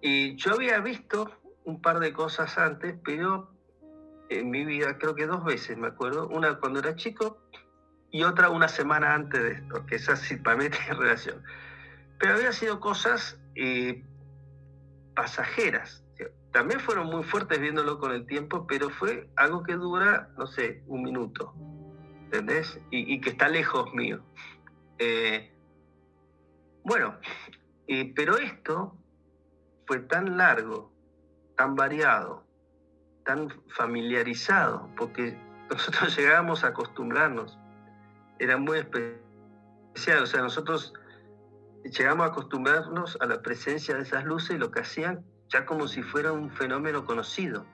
[0.03, 1.31] y yo había visto
[1.65, 3.51] un par de cosas antes, pero
[4.29, 7.39] en mi vida creo que dos veces, me acuerdo, una cuando era chico
[8.11, 11.43] y otra una semana antes de esto, que esa sí para mí relación.
[12.19, 14.05] Pero había sido cosas eh,
[15.15, 16.05] pasajeras,
[16.53, 20.83] también fueron muy fuertes viéndolo con el tiempo, pero fue algo que dura, no sé,
[20.87, 21.55] un minuto,
[22.25, 22.81] ¿entendés?
[22.91, 24.21] Y, que está lejos mío.
[24.99, 25.53] Eh,
[26.83, 27.17] bueno,
[27.87, 28.97] eh, pero esto
[29.87, 30.93] fue tan largo,
[31.61, 32.43] tan variado,
[33.27, 35.37] tan familiarizado, porque
[35.71, 37.59] nosotros llegábamos a acostumbrarnos.
[38.39, 40.95] Era muy especial, o sea, nosotros
[41.85, 45.87] llegamos a acostumbrarnos a la presencia de esas luces y lo que hacían ya como
[45.87, 47.67] si fuera un fenómeno conocido.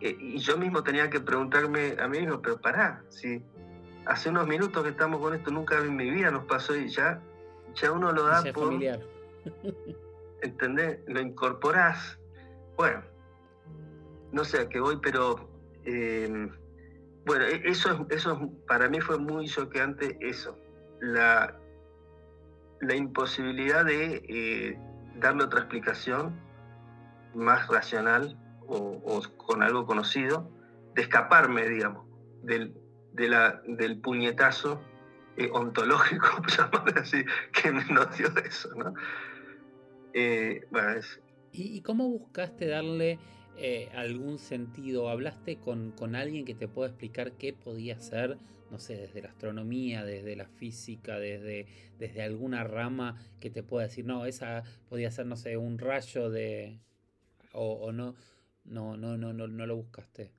[0.00, 3.42] Eh, y yo mismo tenía que preguntarme a mí mismo, pero pará, si
[4.06, 7.20] hace unos minutos que estamos con esto, nunca en mi vida nos pasó y ya,
[7.74, 8.68] ya uno lo da por...
[8.68, 9.00] familiar.
[10.40, 11.00] ¿Entendés?
[11.08, 12.18] Lo incorporás.
[12.78, 13.02] Bueno,
[14.30, 15.50] no sé a qué voy, pero...
[15.84, 16.48] Em,
[17.26, 20.56] bueno, e, eso, eso para mí fue muy choqueante, eso.
[21.00, 21.58] La,
[22.80, 24.78] la imposibilidad de eh,
[25.16, 26.40] darle otra explicación
[27.34, 30.48] más racional o, con algo conocido,
[30.94, 32.06] de escaparme, digamos,
[32.42, 32.74] del,
[33.12, 34.80] del puñetazo
[35.36, 36.28] eh, ontológico,
[36.96, 38.94] así, que nos dio eso, ¿no?
[40.12, 40.66] Eh,
[41.52, 43.18] ¿Y, cómo buscaste darle
[43.56, 45.08] eh, algún sentido?
[45.08, 48.38] ¿Hablaste con, con, alguien que te pueda explicar qué podía ser
[48.70, 51.66] no sé, desde la astronomía, desde la física, desde,
[51.98, 56.30] desde alguna rama que te pueda decir, no, esa podía ser, no sé, un rayo
[56.30, 56.78] de...
[57.52, 58.14] o, no,
[58.64, 60.30] no, no, no, no, no lo buscaste.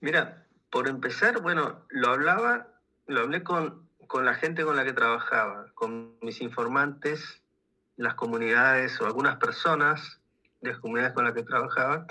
[0.00, 2.68] Mira, por empezar, bueno, lo hablaba,
[3.06, 7.42] lo hablé con, con la gente con la que trabajaba, con mis informantes,
[8.00, 10.22] las comunidades o algunas personas
[10.62, 12.06] de las comunidades con las que trabajaba.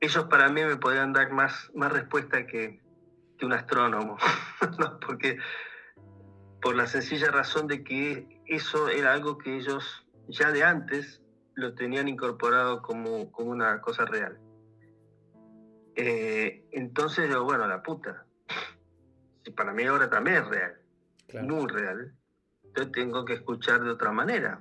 [0.00, 2.80] Ellos para mí me podían dar más, más respuesta que,
[3.36, 4.16] que un astrónomo,
[5.06, 5.38] porque
[6.62, 11.22] por la sencilla razón de que eso era algo que ellos ya de antes
[11.56, 14.38] lo tenían incorporado como, como una cosa real.
[15.94, 18.24] Eh, entonces yo, bueno, la puta,
[19.54, 20.80] para mí ahora también es real,
[21.46, 22.14] muy real,
[22.76, 24.60] yo tengo que escuchar de otra manera,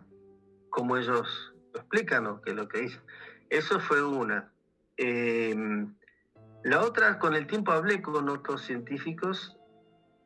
[0.69, 3.01] como ellos lo explican o que lo que dicen.
[3.49, 4.51] Eso fue una.
[4.97, 5.55] Eh,
[6.63, 9.57] la otra, con el tiempo hablé con otros científicos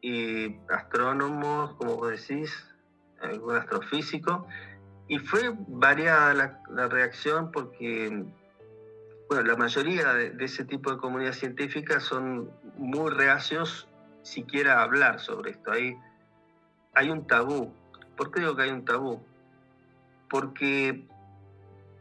[0.02, 2.54] y astrónomos, como vos decís,
[3.22, 4.48] algún astrofísico,
[5.08, 8.26] y fue variada la, reacción porque,
[9.30, 13.88] bueno, la mayoría de, ese tipo de comunidad científica son muy reacios
[14.22, 15.72] siquiera a hablar sobre esto.
[15.72, 15.98] Hay,
[16.94, 17.74] hay un tabú.
[18.16, 19.22] ¿Por qué digo que hay un tabú?
[20.30, 21.08] Porque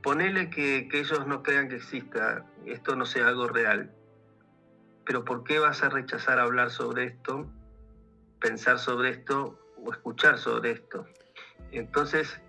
[0.02, 3.92] ponele que, ellos no crean que exista, esto no sea algo real
[5.06, 7.46] pero ¿por qué vas a rechazar hablar sobre esto,
[8.40, 11.06] pensar sobre esto o escuchar sobre esto?
[11.70, 12.40] Entonces,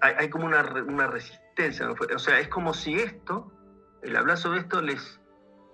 [0.00, 3.52] hay, como una, una, resistencia, o sea, es como si esto,
[4.02, 5.20] el hablar sobre esto les,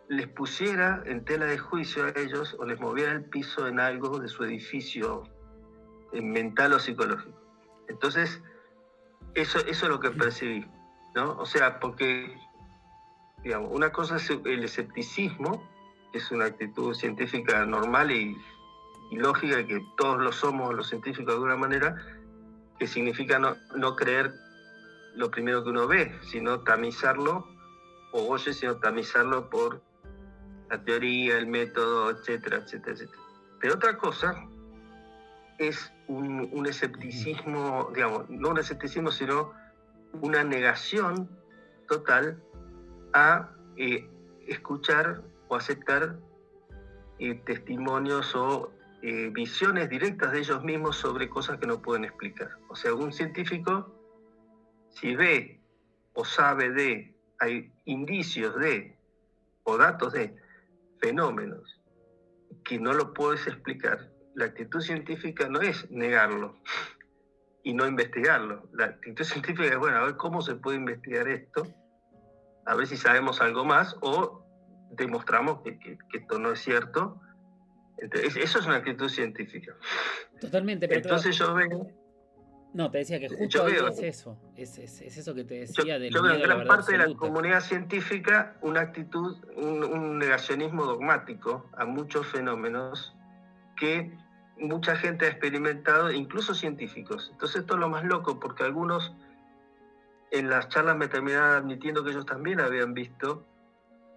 [0.08, 4.18] les pusiera en tela de juicio a ellos o les moviera el piso en algo
[4.18, 5.22] de su edificio
[6.20, 7.38] mental o psicológico.
[7.88, 8.42] Entonces,
[9.34, 10.66] eso, eso es lo que percibí,
[11.14, 11.38] ¿no?
[11.38, 12.36] O sea, porque,
[13.42, 15.66] digamos, una cosa es el escepticismo
[16.12, 18.36] es una actitud científica normal y,
[19.12, 21.96] lógica, que todos lo somos los científicos de alguna manera,
[22.78, 24.32] que significa no, creer
[25.14, 27.46] lo primero que uno ve, sino tamizarlo,
[28.12, 29.82] o oye, sino tamizarlo por
[30.70, 33.22] la teoría, el método, etcétera, etcétera, etcétera.
[33.60, 34.48] Pero otra cosa
[35.68, 39.52] es un, escepticismo, digamos, no un escepticismo, sino
[40.20, 41.28] una negación
[41.88, 42.42] total
[43.12, 44.08] a eh,
[44.46, 46.18] escuchar o aceptar
[47.18, 52.50] eh, testimonios o eh, visiones directas de ellos mismos sobre cosas que no pueden explicar.
[52.68, 53.92] O sea, un científico,
[54.90, 55.60] si ve
[56.14, 58.96] o sabe de, hay indicios de,
[59.64, 60.36] o datos de
[61.00, 61.80] fenómenos
[62.64, 66.56] que no lo puedes explicar, la actitud científica no es negarlo
[67.62, 68.68] y no investigarlo.
[68.72, 71.66] La actitud científica es, bueno, a ver cómo se puede investigar esto,
[72.66, 74.44] a ver si sabemos algo más o
[74.90, 77.20] demostramos que, esto no es cierto.
[77.98, 79.76] Entonces, eso es una actitud científica.
[80.40, 81.88] Totalmente, pero Entonces yo veo...
[82.74, 86.36] No, te decía que justo es eso, es, eso que te decía yo, yo veo
[86.36, 93.14] en gran parte de la comunidad científica una actitud, un negacionismo dogmático a muchos fenómenos
[93.76, 94.10] que
[94.58, 97.28] mucha gente ha experimentado, incluso científicos.
[97.32, 99.12] Entonces esto es lo más loco, porque algunos
[100.30, 103.44] en las charlas me terminaban admitiendo que ellos también habían visto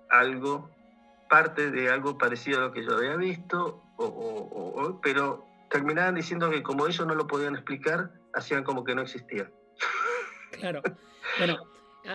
[0.09, 0.69] algo,
[1.29, 3.81] parte de algo parecido a lo que yo había visto,
[5.01, 9.51] pero terminaban diciendo que como ellos no lo podían explicar, hacían como que no existía.
[10.51, 10.81] Claro.
[11.37, 11.57] Bueno,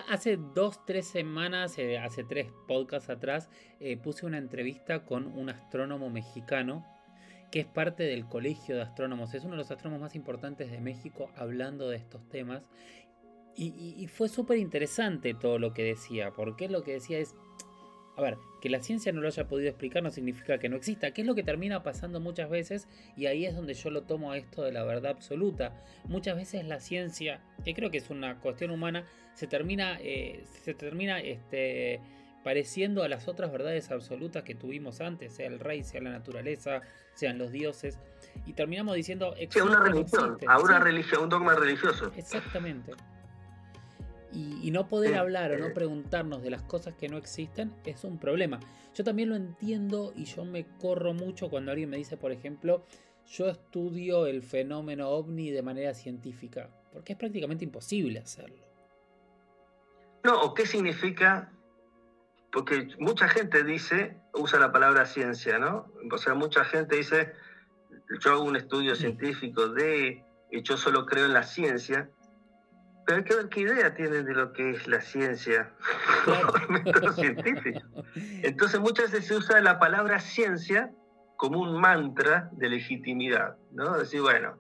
[0.09, 3.51] hace dos, tres semanas, eh, hace tres podcasts atrás,
[3.81, 6.87] eh, puse una entrevista con un astrónomo mexicano
[7.51, 9.35] que es parte del Colegio de Astrónomos.
[9.35, 12.63] Es uno de los astrónomos más importantes de México hablando de estos temas.
[13.57, 17.35] Y, fue súper interesante todo lo que decía, porque lo que decía es,
[18.17, 21.11] a ver, que la ciencia no lo haya podido explicar no significa que no exista,
[21.11, 24.33] que es lo que termina pasando muchas veces, y ahí es donde yo lo tomo
[24.33, 25.79] a esto de la verdad absoluta.
[26.05, 30.73] Muchas veces la ciencia, que creo que es una cuestión humana, se termina, eh, se
[30.73, 32.01] termina este,
[32.43, 36.81] pareciendo a las otras verdades absolutas que tuvimos antes, sea el rey, sea la naturaleza,
[37.15, 37.99] sean los dioses,
[38.47, 39.35] y terminamos diciendo...
[39.51, 42.13] Sí, una religión, a una religión, un dogma religioso.
[42.17, 42.93] Exactamente.
[44.33, 48.19] Y, no poder hablar o no preguntarnos de las cosas que no existen es un
[48.19, 48.61] problema.
[48.95, 52.85] Yo también lo entiendo y yo me corro mucho cuando alguien me dice, por ejemplo,
[53.27, 58.65] yo estudio el fenómeno ovni de manera científica, porque es prácticamente imposible hacerlo.
[60.23, 61.51] No, o qué significa
[62.53, 65.93] porque mucha gente dice, usa la palabra ciencia, ¿no?
[66.11, 67.33] O sea, mucha gente dice,
[68.21, 72.11] yo hago un estudio científico de, y yo solo creo en la ciencia,
[73.07, 75.73] pero hay que ver qué idea tienen de lo que es la ciencia
[76.69, 77.81] método científico.
[78.43, 80.93] Entonces muchas veces se usa la palabra ciencia
[81.37, 83.97] como un mantra de legitimidad, ¿no?
[83.97, 84.59] Decir, bueno,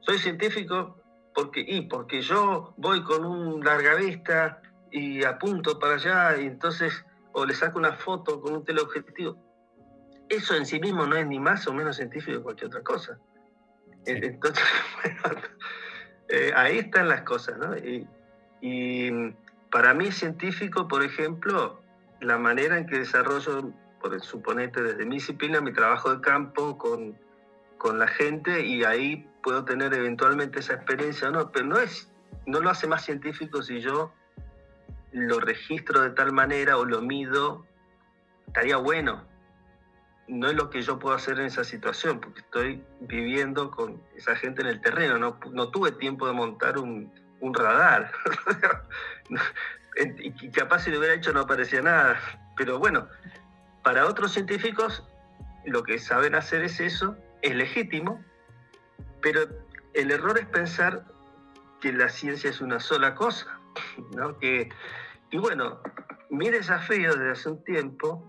[0.00, 1.00] soy científico
[1.34, 7.04] porque, y porque yo voy con un larga vista y apunto para allá y entonces
[7.32, 9.36] o le saco una foto con un teleobjetivo.
[10.28, 13.18] Eso en sí mismo no es ni más o menos científico que cualquier otra cosa.
[14.04, 14.64] Entonces,
[15.24, 15.40] bueno,
[16.28, 17.76] eh, ahí están las cosas, ¿no?
[17.76, 18.06] Y,
[19.70, 21.82] para mí científico, por ejemplo,
[22.20, 23.70] la manera en que desarrollo,
[24.00, 27.16] por suponete desde mi disciplina, mi trabajo de campo con,
[27.76, 31.52] con la gente y ahí puedo tener eventualmente esa experiencia, ¿no?
[31.52, 32.10] Pero no es,
[32.46, 34.12] no lo hace más científico si yo
[35.12, 37.66] lo registro de tal manera o lo mido,
[38.46, 39.26] estaría bueno.
[40.26, 44.36] No es lo que yo puedo hacer en esa situación, porque estoy viviendo con esa
[44.36, 45.18] gente en el terreno.
[45.18, 48.12] No, no tuve tiempo de montar un, un radar.
[50.18, 52.20] y capaz si lo hubiera hecho no aparecía nada.
[52.56, 53.08] Pero bueno,
[53.82, 55.02] para otros científicos
[55.64, 58.22] lo que saben hacer es eso, es legítimo,
[59.22, 59.42] pero
[59.94, 61.04] el error es pensar
[61.80, 63.57] que la ciencia es una sola cosa
[64.16, 64.38] ¿no?
[64.38, 64.68] Que,
[65.30, 65.80] y bueno,
[66.30, 68.24] mi desafío desde hace un tiempo,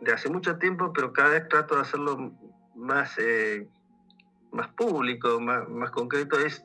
[0.00, 2.32] de hace mucho tiempo, pero cada vez trato de hacerlo
[2.74, 3.68] más, eh,
[4.52, 6.64] más público, más, más concreto, es,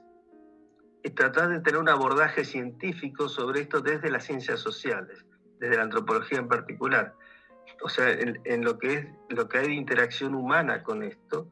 [1.15, 5.25] tratar de tener un abordaje científico sobre esto desde las ciencias sociales,
[5.59, 7.15] desde la antropología en particular.
[7.81, 11.51] O sea, en, en, lo, que es, lo que hay de interacción humana con esto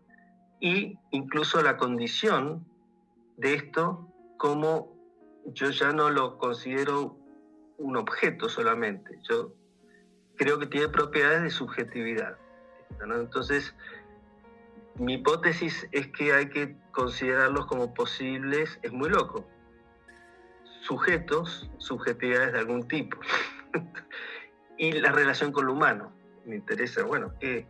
[0.59, 2.65] y incluso la condición
[3.37, 4.96] de esto como
[5.53, 7.17] yo ya no lo considero
[7.77, 9.53] un objeto solamente, yo
[10.35, 12.37] creo que tiene propiedades de subjetividad.
[13.01, 13.73] Entonces,
[14.95, 19.47] mi hipótesis es que hay que considerarlos como posibles, es muy loco,
[20.81, 23.17] sujetos, subjetividades de algún tipo.
[24.77, 26.11] y la relación con lo humano.
[26.45, 27.67] Me interesa, bueno, ¿qué,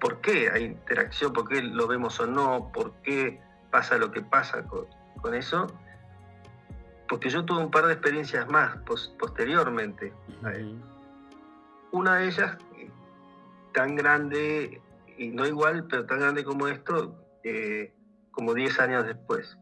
[0.00, 1.32] ¿por qué hay interacción?
[1.32, 2.70] ¿Por qué lo vemos o no?
[2.72, 3.40] ¿Por qué
[3.70, 4.86] pasa lo que pasa con,
[5.22, 5.66] con eso?
[7.10, 8.78] Porque yo tuve un par de experiencias más
[9.18, 10.14] posteriormente
[11.90, 12.56] Una de ellas,
[13.74, 14.80] tan grande,
[15.18, 17.92] y no igual, pero tan grande como esto, eh,
[18.30, 19.58] como 10 años después,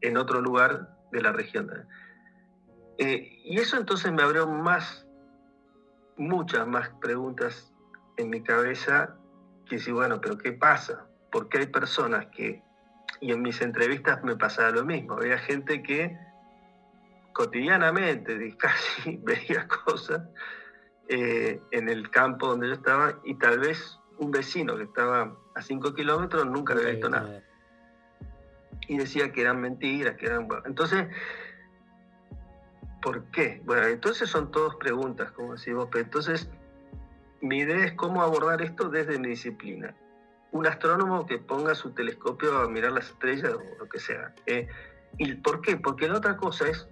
[0.00, 1.70] en otro lugar de la región.
[2.98, 5.06] Eh, y eso entonces me abrió más,
[6.16, 7.72] muchas más preguntas
[8.16, 9.14] en mi cabeza
[9.66, 11.06] que si, bueno, pero ¿qué pasa?
[11.30, 12.60] Porque hay personas que,
[13.20, 16.26] y en mis entrevistas me pasaba lo mismo, había gente que
[17.36, 20.22] cotidianamente casi veía cosas
[21.08, 25.60] eh, en el campo donde yo estaba y tal vez un vecino que estaba a
[25.60, 27.42] 5 kilómetros nunca había visto nada.
[28.88, 30.48] Y decía que eran mentiras, que eran...
[30.64, 31.08] Entonces,
[33.02, 33.60] ¿por qué?
[33.66, 36.48] Bueno, entonces son todas preguntas, como decimos, pero entonces
[37.42, 39.94] mi idea es cómo abordar esto desde mi disciplina.
[40.52, 44.34] Un astrónomo que ponga su telescopio a mirar las estrellas o lo que sea.
[44.46, 44.66] Eh,
[45.18, 45.76] ¿Y por qué?
[45.76, 46.88] Porque la otra cosa es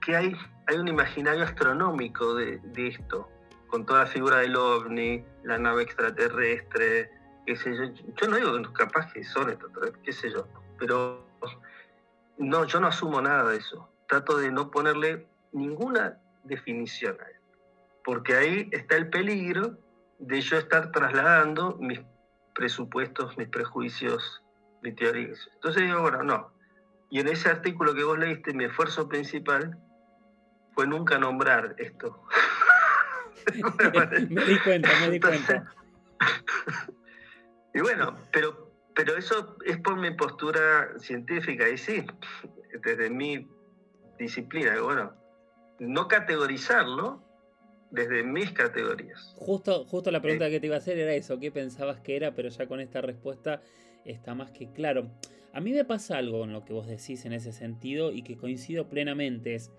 [0.00, 0.36] que hay,
[0.66, 3.28] hay un imaginario astronómico de, de esto,
[3.68, 7.10] con toda la figura del ovni, la nave extraterrestre,
[7.46, 7.84] qué sé yo.
[8.16, 10.46] Yo no digo capaz que son extraterrestres, qué sé yo,
[10.78, 11.26] pero
[12.38, 13.88] no, yo no asumo nada de eso.
[14.06, 17.36] Trato de no ponerle ninguna definición a él,
[18.04, 19.78] porque ahí está el peligro
[20.18, 22.00] de yo estar trasladando mis
[22.54, 24.42] presupuestos, mis prejuicios,
[24.82, 25.48] mis teorías.
[25.54, 26.52] Entonces digo, bueno, no.
[27.10, 29.78] Y en ese artículo que vos leíste, mi esfuerzo principal
[30.78, 32.22] fue nunca nombrar esto.
[34.30, 35.74] me di cuenta, me di cuenta.
[37.74, 42.04] y bueno, pero, pero eso es por mi postura científica, y sí,
[42.84, 43.50] desde mi
[44.20, 45.14] disciplina, bueno,
[45.80, 47.24] no categorizarlo
[47.90, 49.34] desde mis categorías.
[49.36, 52.36] Justo, justo la pregunta que te iba a hacer era eso, ¿qué pensabas que era?
[52.36, 53.62] Pero ya con esta respuesta
[54.04, 55.10] está más que claro.
[55.52, 58.36] A mí me pasa algo en lo que vos decís en ese sentido y que
[58.36, 59.56] coincido plenamente.
[59.56, 59.72] Es,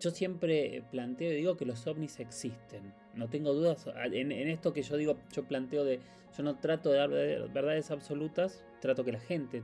[0.00, 2.92] yo siempre planteo y digo que los ovnis existen.
[3.14, 6.00] No tengo dudas en, esto que yo digo, yo planteo de,
[6.36, 9.62] yo no trato de dar verdades absolutas, trato que la gente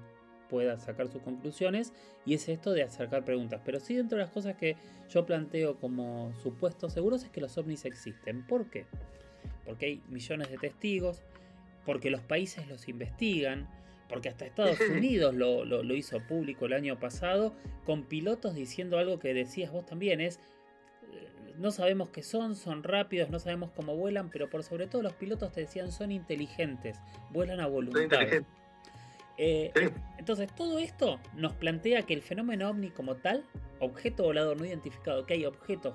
[0.48, 1.92] pueda sacar sus conclusiones
[2.26, 3.60] y es esto de acercar preguntas.
[3.64, 4.76] Pero sí dentro de las cosas que
[5.08, 8.46] yo planteo como supuestos seguros es que los ovnis existen.
[8.46, 8.86] ¿Por qué?
[9.64, 11.22] Porque hay millones de testigos,
[11.84, 13.68] porque los países los investigan,
[14.12, 17.54] porque hasta Estados Unidos lo, hizo público el año pasado,
[17.84, 20.38] con pilotos diciendo algo que decías vos también, es,
[21.12, 25.02] eh, no sabemos qué son, son rápidos, no sabemos cómo vuelan, pero por sobre todo
[25.02, 26.98] los pilotos te decían son inteligentes,
[27.30, 28.20] vuelan a voluntad.
[29.38, 29.72] Eh,
[30.18, 33.44] entonces, todo esto nos plantea que el fenómeno ovni como tal,
[33.80, 35.94] objeto volador no identificado, que hay objetos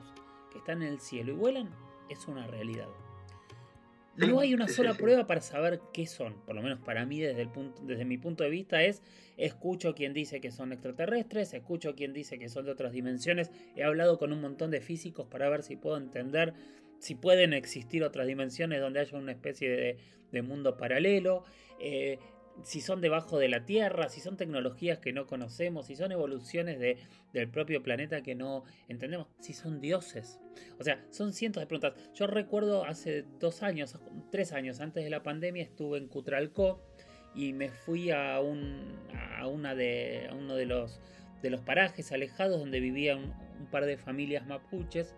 [0.51, 1.70] que están en el cielo y vuelan,
[2.09, 2.88] es una realidad.
[4.18, 7.41] No hay una sola prueba para saber qué son, por lo menos para mí desde,
[7.41, 9.03] el punto, desde mi punto de vista es,
[9.38, 13.84] escucho quien dice que son extraterrestres, escucho quien dice que son de otras dimensiones, he
[13.84, 16.53] hablado con un montón de físicos para ver si puedo entender
[16.99, 19.97] si pueden existir otras dimensiones donde haya una especie
[20.32, 21.43] de, mundo paralelo.
[21.80, 22.20] Eh,
[22.63, 26.80] si son debajo de la Tierra, si son tecnologías que no conocemos, si son evoluciones
[26.80, 26.97] de,
[27.34, 30.39] del propio planeta que no entendemos, si son dioses.
[30.80, 31.93] O sea, son cientos de preguntas.
[32.14, 33.97] Yo recuerdo hace dos años,
[34.32, 36.82] tres años antes de la pandemia, estuve en Cutralcó
[37.36, 38.95] y me fui a, un,
[39.38, 40.99] a, una de, uno de los,
[41.41, 45.14] de los parajes alejados donde vivían un, par de familias mapuches.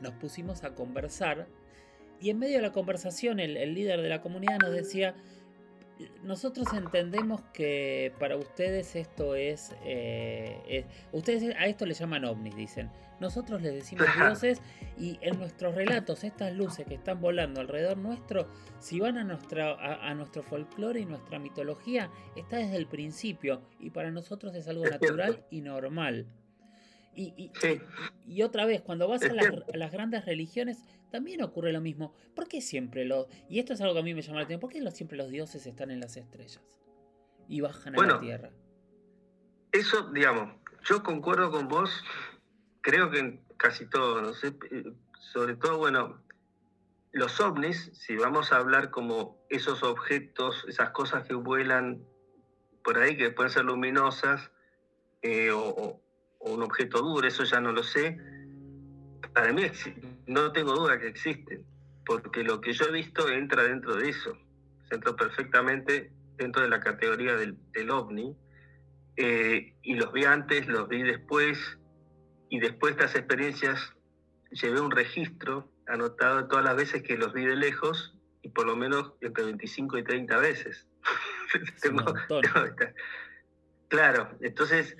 [0.00, 1.46] Nos pusimos a conversar
[2.20, 5.14] y en medio de la conversación el, el líder de la comunidad nos decía,
[6.22, 12.90] nosotros entendemos que para ustedes esto es, eh, Ustedes a esto le llaman ovnis, dicen.
[13.20, 14.62] Nosotros les decimos dioses
[14.98, 18.48] y en nuestros relatos, estas luces que están volando alrededor nuestro,
[18.78, 23.90] si van a, nuestra, a, nuestro folclore y nuestra mitología, está desde el principio y
[23.90, 26.26] para nosotros es algo natural y normal.
[27.20, 27.52] Y,
[28.26, 29.32] y, otra vez, cuando vas a
[29.74, 30.78] las, grandes religiones,
[31.10, 32.14] también ocurre lo mismo.
[32.34, 33.26] ¿Por qué siempre los...
[33.50, 34.60] Y esto es algo que a mí me llama la atención.
[34.60, 36.62] ¿Por qué siempre los dioses están en las estrellas?
[37.46, 38.50] Y bajan a la tierra.
[39.70, 40.54] Eso, digamos,
[40.88, 41.90] yo concuerdo con vos,
[42.80, 44.92] creo que en casi todo, no sé, eh,
[45.32, 46.22] sobre todo, bueno,
[47.12, 52.02] los ovnis, si vamos a hablar como esos objetos, esas cosas que vuelan
[52.82, 54.50] por ahí, que pueden ser luminosas,
[55.22, 56.00] eh, o
[56.40, 58.18] o un objeto duro, eso ya no lo sé.
[59.32, 59.62] Para mí
[60.26, 61.64] no tengo duda que existen,
[62.04, 64.36] porque lo que yo he visto entra dentro de eso,
[64.90, 68.34] entra perfectamente dentro de la categoría del, ovni,
[69.16, 71.78] eh, y los vi antes, los vi después,
[72.48, 73.94] y después de estas experiencias
[74.50, 78.76] llevé un registro anotado todas las veces que los vi de lejos, y por lo
[78.76, 80.86] menos entre 25 y 30 veces.
[83.88, 84.96] claro, entonces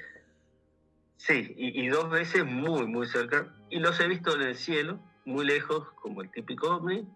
[1.21, 3.55] Sí, y, dos veces muy, muy cerca.
[3.69, 7.07] Y los he visto en el cielo, muy lejos, como el típico ovni,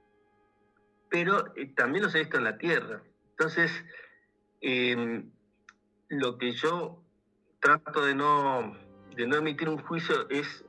[1.09, 3.03] pero eh, también los he visto en la Tierra.
[3.31, 3.73] Entonces,
[4.61, 5.31] em,
[6.11, 7.03] lo que yo
[7.61, 8.77] trato de no,
[9.17, 10.67] de no emitir un juicio es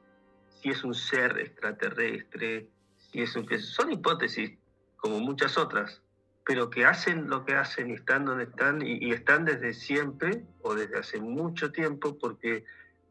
[0.61, 3.45] si es un ser extraterrestre, si es un...
[3.59, 4.57] Son hipótesis,
[4.95, 6.01] como muchas otras,
[6.45, 10.73] pero que hacen lo que hacen y están donde están y, están desde siempre o
[10.73, 12.63] desde hace mucho tiempo porque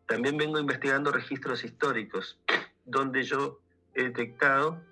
[0.07, 2.39] también vengo investigando registros históricos
[2.85, 3.61] donde yo
[3.95, 4.83] he detectado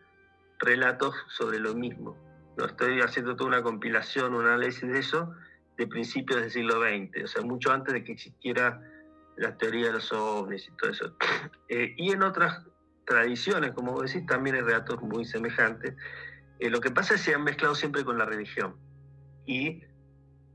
[0.59, 2.17] relatos sobre lo mismo.
[2.57, 5.35] No estoy haciendo toda una compilación, un análisis de eso
[5.77, 8.81] de principios del siglo XX, o sea, mucho antes de que existiera
[9.37, 11.17] la teoría de los ovnis y todo eso.
[11.69, 12.67] Eh, y en otras
[13.07, 15.95] tradiciones, como vos decís, también hay relatos muy semejantes.
[16.59, 18.77] Eh, lo que pasa es que se han mezclado siempre con la religión.
[19.47, 19.83] Y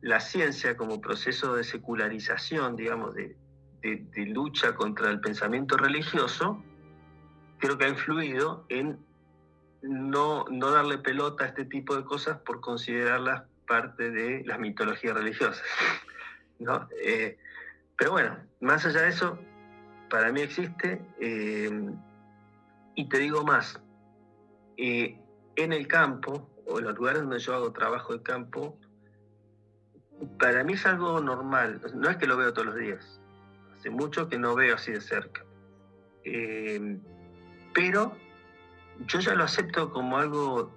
[0.01, 3.35] la ciencia como proceso de secularización, digamos, de,
[3.81, 6.63] de, lucha contra el pensamiento religioso,
[7.59, 8.99] creo que ha influido en
[9.81, 15.15] no, no darle pelota a este tipo de cosas por considerarlas parte de las mitologías
[15.15, 15.63] religiosas.
[16.59, 16.87] ¿no?
[17.03, 17.37] Eh,
[17.97, 19.37] pero bueno, más allá de eso,
[20.09, 21.91] para mí existe, eh,
[22.95, 23.79] y te digo más,
[24.77, 25.19] eh,
[25.55, 28.77] en el campo, o en los lugares donde yo hago trabajo de campo,
[30.39, 33.21] para mí es algo normal, no es que lo veo todos los días,
[33.77, 35.45] hace mucho que no veo así de cerca,
[36.23, 36.97] eh,
[37.73, 38.15] pero
[39.05, 40.71] yo ya lo acepto como algo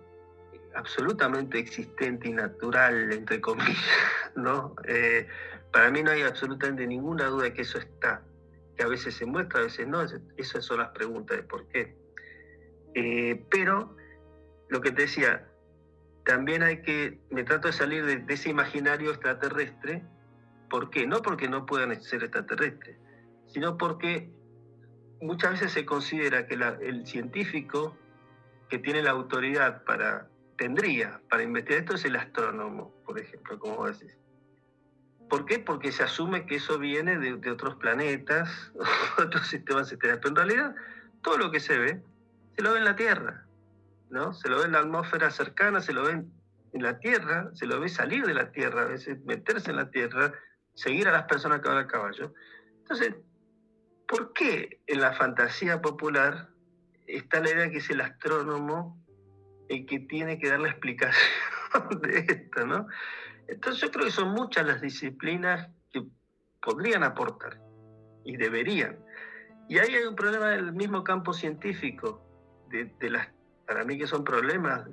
[0.74, 3.76] absolutamente existente y natural, entre comillas,
[4.36, 4.74] ¿no?
[5.72, 8.22] Para mí no hay absolutamente ninguna duda de que eso está,
[8.76, 10.03] que a veces se muestra, a veces no,
[10.36, 11.96] esas son las preguntas de por qué.
[12.94, 13.96] Eh, pero
[14.68, 15.46] lo que te decía,
[16.24, 20.03] también hay que, me trato de salir de, ese imaginario extraterrestre,
[20.70, 21.06] ¿por qué?
[21.06, 22.96] No porque no puedan ser extraterrestres,
[23.48, 24.30] sino porque
[25.20, 27.96] muchas veces se considera que el científico
[28.70, 33.86] que tiene la autoridad para, tendría para investigar esto es el astrónomo, por ejemplo, como
[33.86, 34.16] decís.
[35.28, 35.58] ¿Por qué?
[35.58, 38.72] Porque se asume que eso viene de, otros planetas,
[39.18, 40.20] otros sistemas estelares.
[40.22, 40.74] Pero en realidad,
[41.22, 42.02] todo lo que se ve,
[42.56, 43.44] se lo ve en la Tierra,
[44.08, 44.32] ¿no?
[44.32, 46.24] Se lo ve en la atmósfera cercana, se lo ve
[46.72, 49.90] en la Tierra, se lo ve salir de la Tierra, a veces meterse en la
[49.90, 50.32] Tierra,
[50.74, 52.34] seguir a las personas que van a caballo.
[52.78, 53.14] Entonces,
[54.06, 56.48] ¿por qué en la fantasía popular
[57.06, 59.00] está la idea que es el astrónomo
[59.68, 61.22] el que tiene que dar la explicación
[62.02, 62.88] de esto, ¿no?
[63.46, 66.04] Entonces yo creo que son muchas las disciplinas que
[66.60, 67.60] podrían aportar
[68.24, 68.98] y deberían.
[69.68, 72.20] Y ahí hay un problema del mismo campo científico,
[72.68, 73.28] de, las,
[73.66, 74.88] para mí que son problemas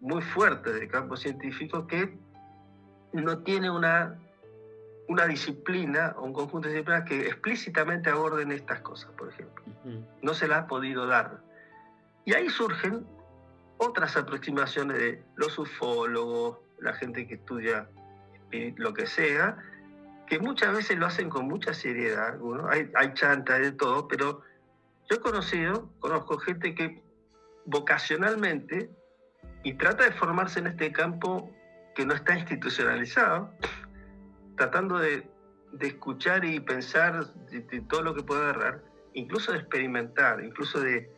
[0.00, 2.16] muy fuertes del campo científico que
[3.12, 4.18] no tiene una,
[5.08, 9.64] una disciplina o un conjunto de disciplinas que explícitamente aborden estas cosas, por ejemplo.
[10.22, 11.40] No se las ha podido dar.
[12.24, 13.06] Y ahí surgen
[13.78, 17.88] otras aproximaciones de los ufólogos, la gente que estudia
[18.76, 19.56] lo que sea,
[20.26, 22.38] que muchas veces lo hacen con mucha seriedad,
[22.68, 24.42] hay, hay chanta de todo, pero
[25.08, 27.02] yo he conocido, conozco gente que
[27.64, 28.90] vocacionalmente
[29.62, 31.50] y trata de formarse en este campo
[31.94, 33.52] que no está institucionalizado,
[34.56, 35.30] tratando de,
[35.80, 38.82] escuchar y pensar de, todo lo que puede agarrar,
[39.14, 41.10] incluso de experimentar, incluso de,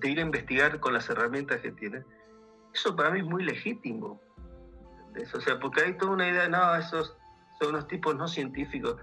[0.00, 2.02] de ir a investigar con las herramientas que tiene.
[2.74, 4.20] Eso para mí es muy legítimo.
[5.34, 7.16] O sea, porque hay toda una idea, no, esos
[7.58, 8.96] son unos tipos no científicos.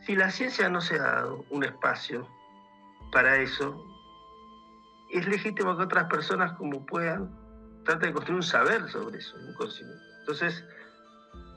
[0.00, 2.28] Si la ciencia no se ha dado un espacio
[3.12, 3.84] para eso,
[5.10, 7.30] es legítimo que otras personas como puedan
[7.84, 10.02] traten de construir un saber sobre eso, un conocimiento.
[10.20, 10.64] Entonces,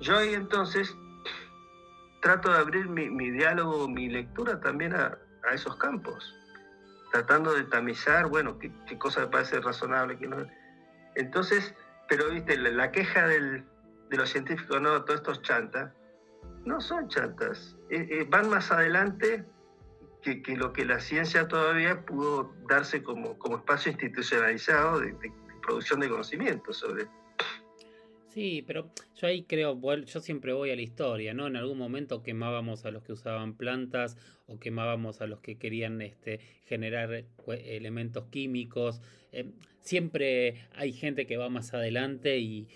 [0.02, 0.96] yo ahí entonces
[2.24, 5.20] trato de abrir mi, diálogo, mi lectura también a,
[5.54, 6.34] esos campos,
[7.12, 10.38] tratando de tamizar, bueno, qué, cosa me parece razonable, qué no.
[11.16, 11.76] Entonces,
[12.08, 13.64] pero viste, la queja de
[14.10, 15.92] los científicos, no, todos estos chantas,
[16.64, 19.46] no son chantas, eh, eh, van más adelante
[20.22, 25.14] que, lo que la ciencia todavía pudo darse como, espacio institucionalizado de,
[25.62, 27.08] producción de conocimiento sobre
[28.34, 31.46] Sí, pero yo ahí creo, yo siempre voy a la historia, ¿no?
[31.46, 34.18] En algún momento quemábamos a los que usaban plantas
[34.48, 39.02] o quemábamos a los que querían este, generar eh, elementos químicos.
[39.82, 42.68] siempre hay gente que va más adelante y,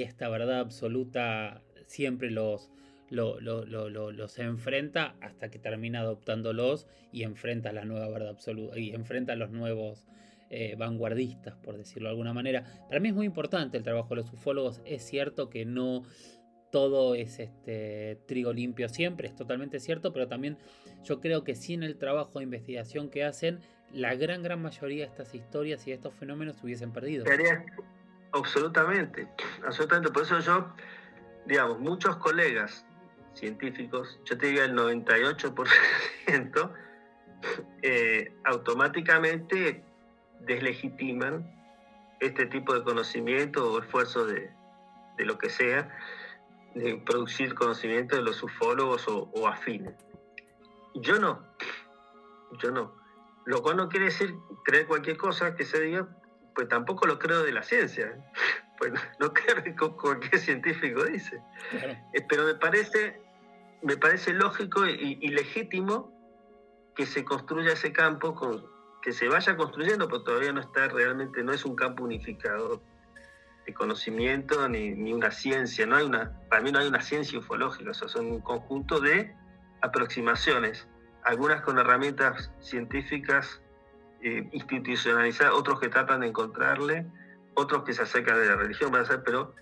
[0.00, 2.70] esta verdad absoluta siempre los,
[3.10, 9.50] los enfrenta hasta que termina adoptándolos y enfrenta la nueva verdad absoluta y enfrenta los
[9.50, 10.06] nuevos
[10.50, 12.64] eh, vanguardistas, por decirlo de alguna manera.
[12.88, 14.80] Para mí es muy importante el trabajo de los ufólogos.
[14.84, 16.04] Es cierto que no
[16.70, 20.58] todo es este trigo limpio siempre, es totalmente cierto, pero también
[21.02, 23.60] yo creo que sin el trabajo de investigación que hacen,
[23.92, 27.24] la gran gran mayoría de estas historias y de estos fenómenos se hubiesen perdido.
[28.32, 29.26] Absolutamente,
[29.66, 30.12] absolutamente.
[30.12, 30.74] Por eso yo,
[31.46, 32.86] digamos, muchos colegas
[33.32, 36.72] científicos, yo te diría el 98%,
[37.82, 39.84] eh, automáticamente
[40.40, 41.50] deslegitiman
[42.20, 44.50] este tipo de conocimiento o esfuerzo de,
[45.18, 45.88] de lo que sea,
[46.74, 49.94] de producir conocimiento de los ufólogos o, afines.
[50.94, 51.44] Yo no,
[52.62, 52.96] yo no.
[53.44, 54.34] Lo cual no quiere decir
[54.64, 56.08] creer cualquier cosa que se diga,
[56.54, 58.16] pues tampoco lo creo de la ciencia.
[58.78, 61.42] Pues no creo que cualquier científico dice.
[62.12, 63.20] Eh, pero me parece,
[63.82, 66.12] me parece lógico y, legítimo
[66.94, 68.64] que se construya ese campo, con,
[69.02, 72.82] que se vaya construyendo, pero todavía no está realmente, no es un campo unificado
[73.74, 75.86] conocimiento ni, ni, una ciencia.
[75.86, 79.00] No hay una, para mí no hay una ciencia ufológica, o sea, son un conjunto
[79.00, 79.34] de
[79.80, 80.86] aproximaciones,
[81.24, 83.60] algunas con herramientas científicas
[84.22, 87.06] eh, institucionalizadas, otros que tratan de encontrarle,
[87.54, 88.92] otros que se acercan de la religión,
[89.24, 89.54] pero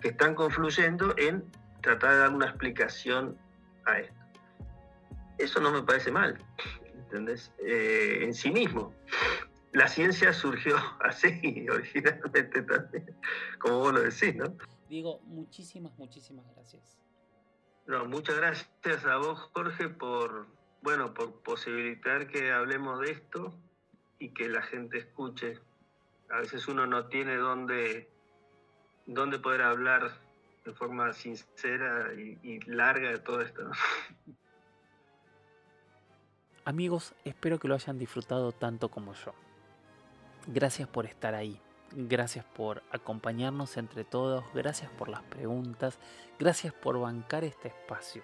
[0.00, 1.44] que están confluyendo en
[1.82, 3.36] tratar de dar una explicación
[3.84, 4.14] a esto.
[5.38, 6.38] Eso no me parece mal,
[7.08, 7.52] ¿entendés?
[7.58, 8.94] Eh, en sí mismo
[9.72, 13.16] la ciencia surgió así, originalmente también,
[13.58, 14.54] como vos lo decís, ¿no?
[14.88, 16.98] Diego, muchísimas, muchísimas gracias.
[17.86, 20.46] No, muchas gracias a vos, Jorge, por,
[20.82, 23.54] bueno, por posibilitar que hablemos de esto
[24.18, 25.58] y que la gente escuche.
[26.30, 28.10] A veces uno no tiene dónde,
[29.06, 30.20] dónde poder hablar
[30.66, 33.70] de forma sincera y, y larga de todo esto.
[36.68, 39.32] Amigos, espero que lo hayan disfrutado tanto como yo.
[40.46, 41.58] Gracias por estar ahí.
[41.92, 44.44] Gracias por acompañarnos entre todos.
[44.52, 45.98] Gracias por las preguntas.
[46.38, 48.22] Gracias por bancar este espacio.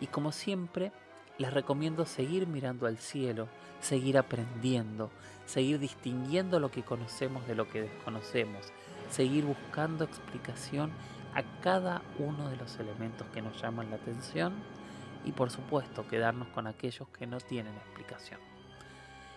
[0.00, 0.90] Y como siempre,
[1.36, 5.10] les recomiendo seguir mirando al cielo, seguir aprendiendo,
[5.44, 8.72] seguir distinguiendo lo que conocemos de lo que desconocemos,
[9.10, 10.92] seguir buscando explicación
[11.34, 14.54] a cada uno de los elementos que nos llaman la atención
[15.24, 18.40] y por supuesto quedarnos con aquellos que no tienen explicación.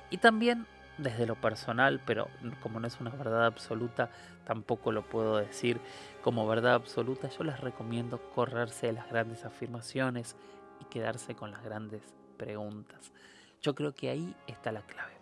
[0.09, 0.65] Y también
[0.97, 2.27] desde lo personal, pero
[2.61, 4.09] como no es una verdad absoluta,
[4.45, 5.79] tampoco lo puedo decir
[6.23, 7.29] como verdad absoluta.
[7.29, 10.35] Yo les recomiendo correrse de las grandes afirmaciones
[10.81, 12.01] y quedarse con las grandes
[12.37, 13.11] preguntas.
[13.61, 15.13] Yo creo que ahí está la clave.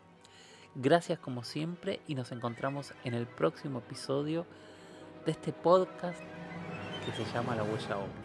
[0.75, 4.45] Gracias como siempre y nos encontramos en el próximo episodio
[5.25, 6.21] de este podcast
[7.05, 8.24] que se llama La Huella OVNI.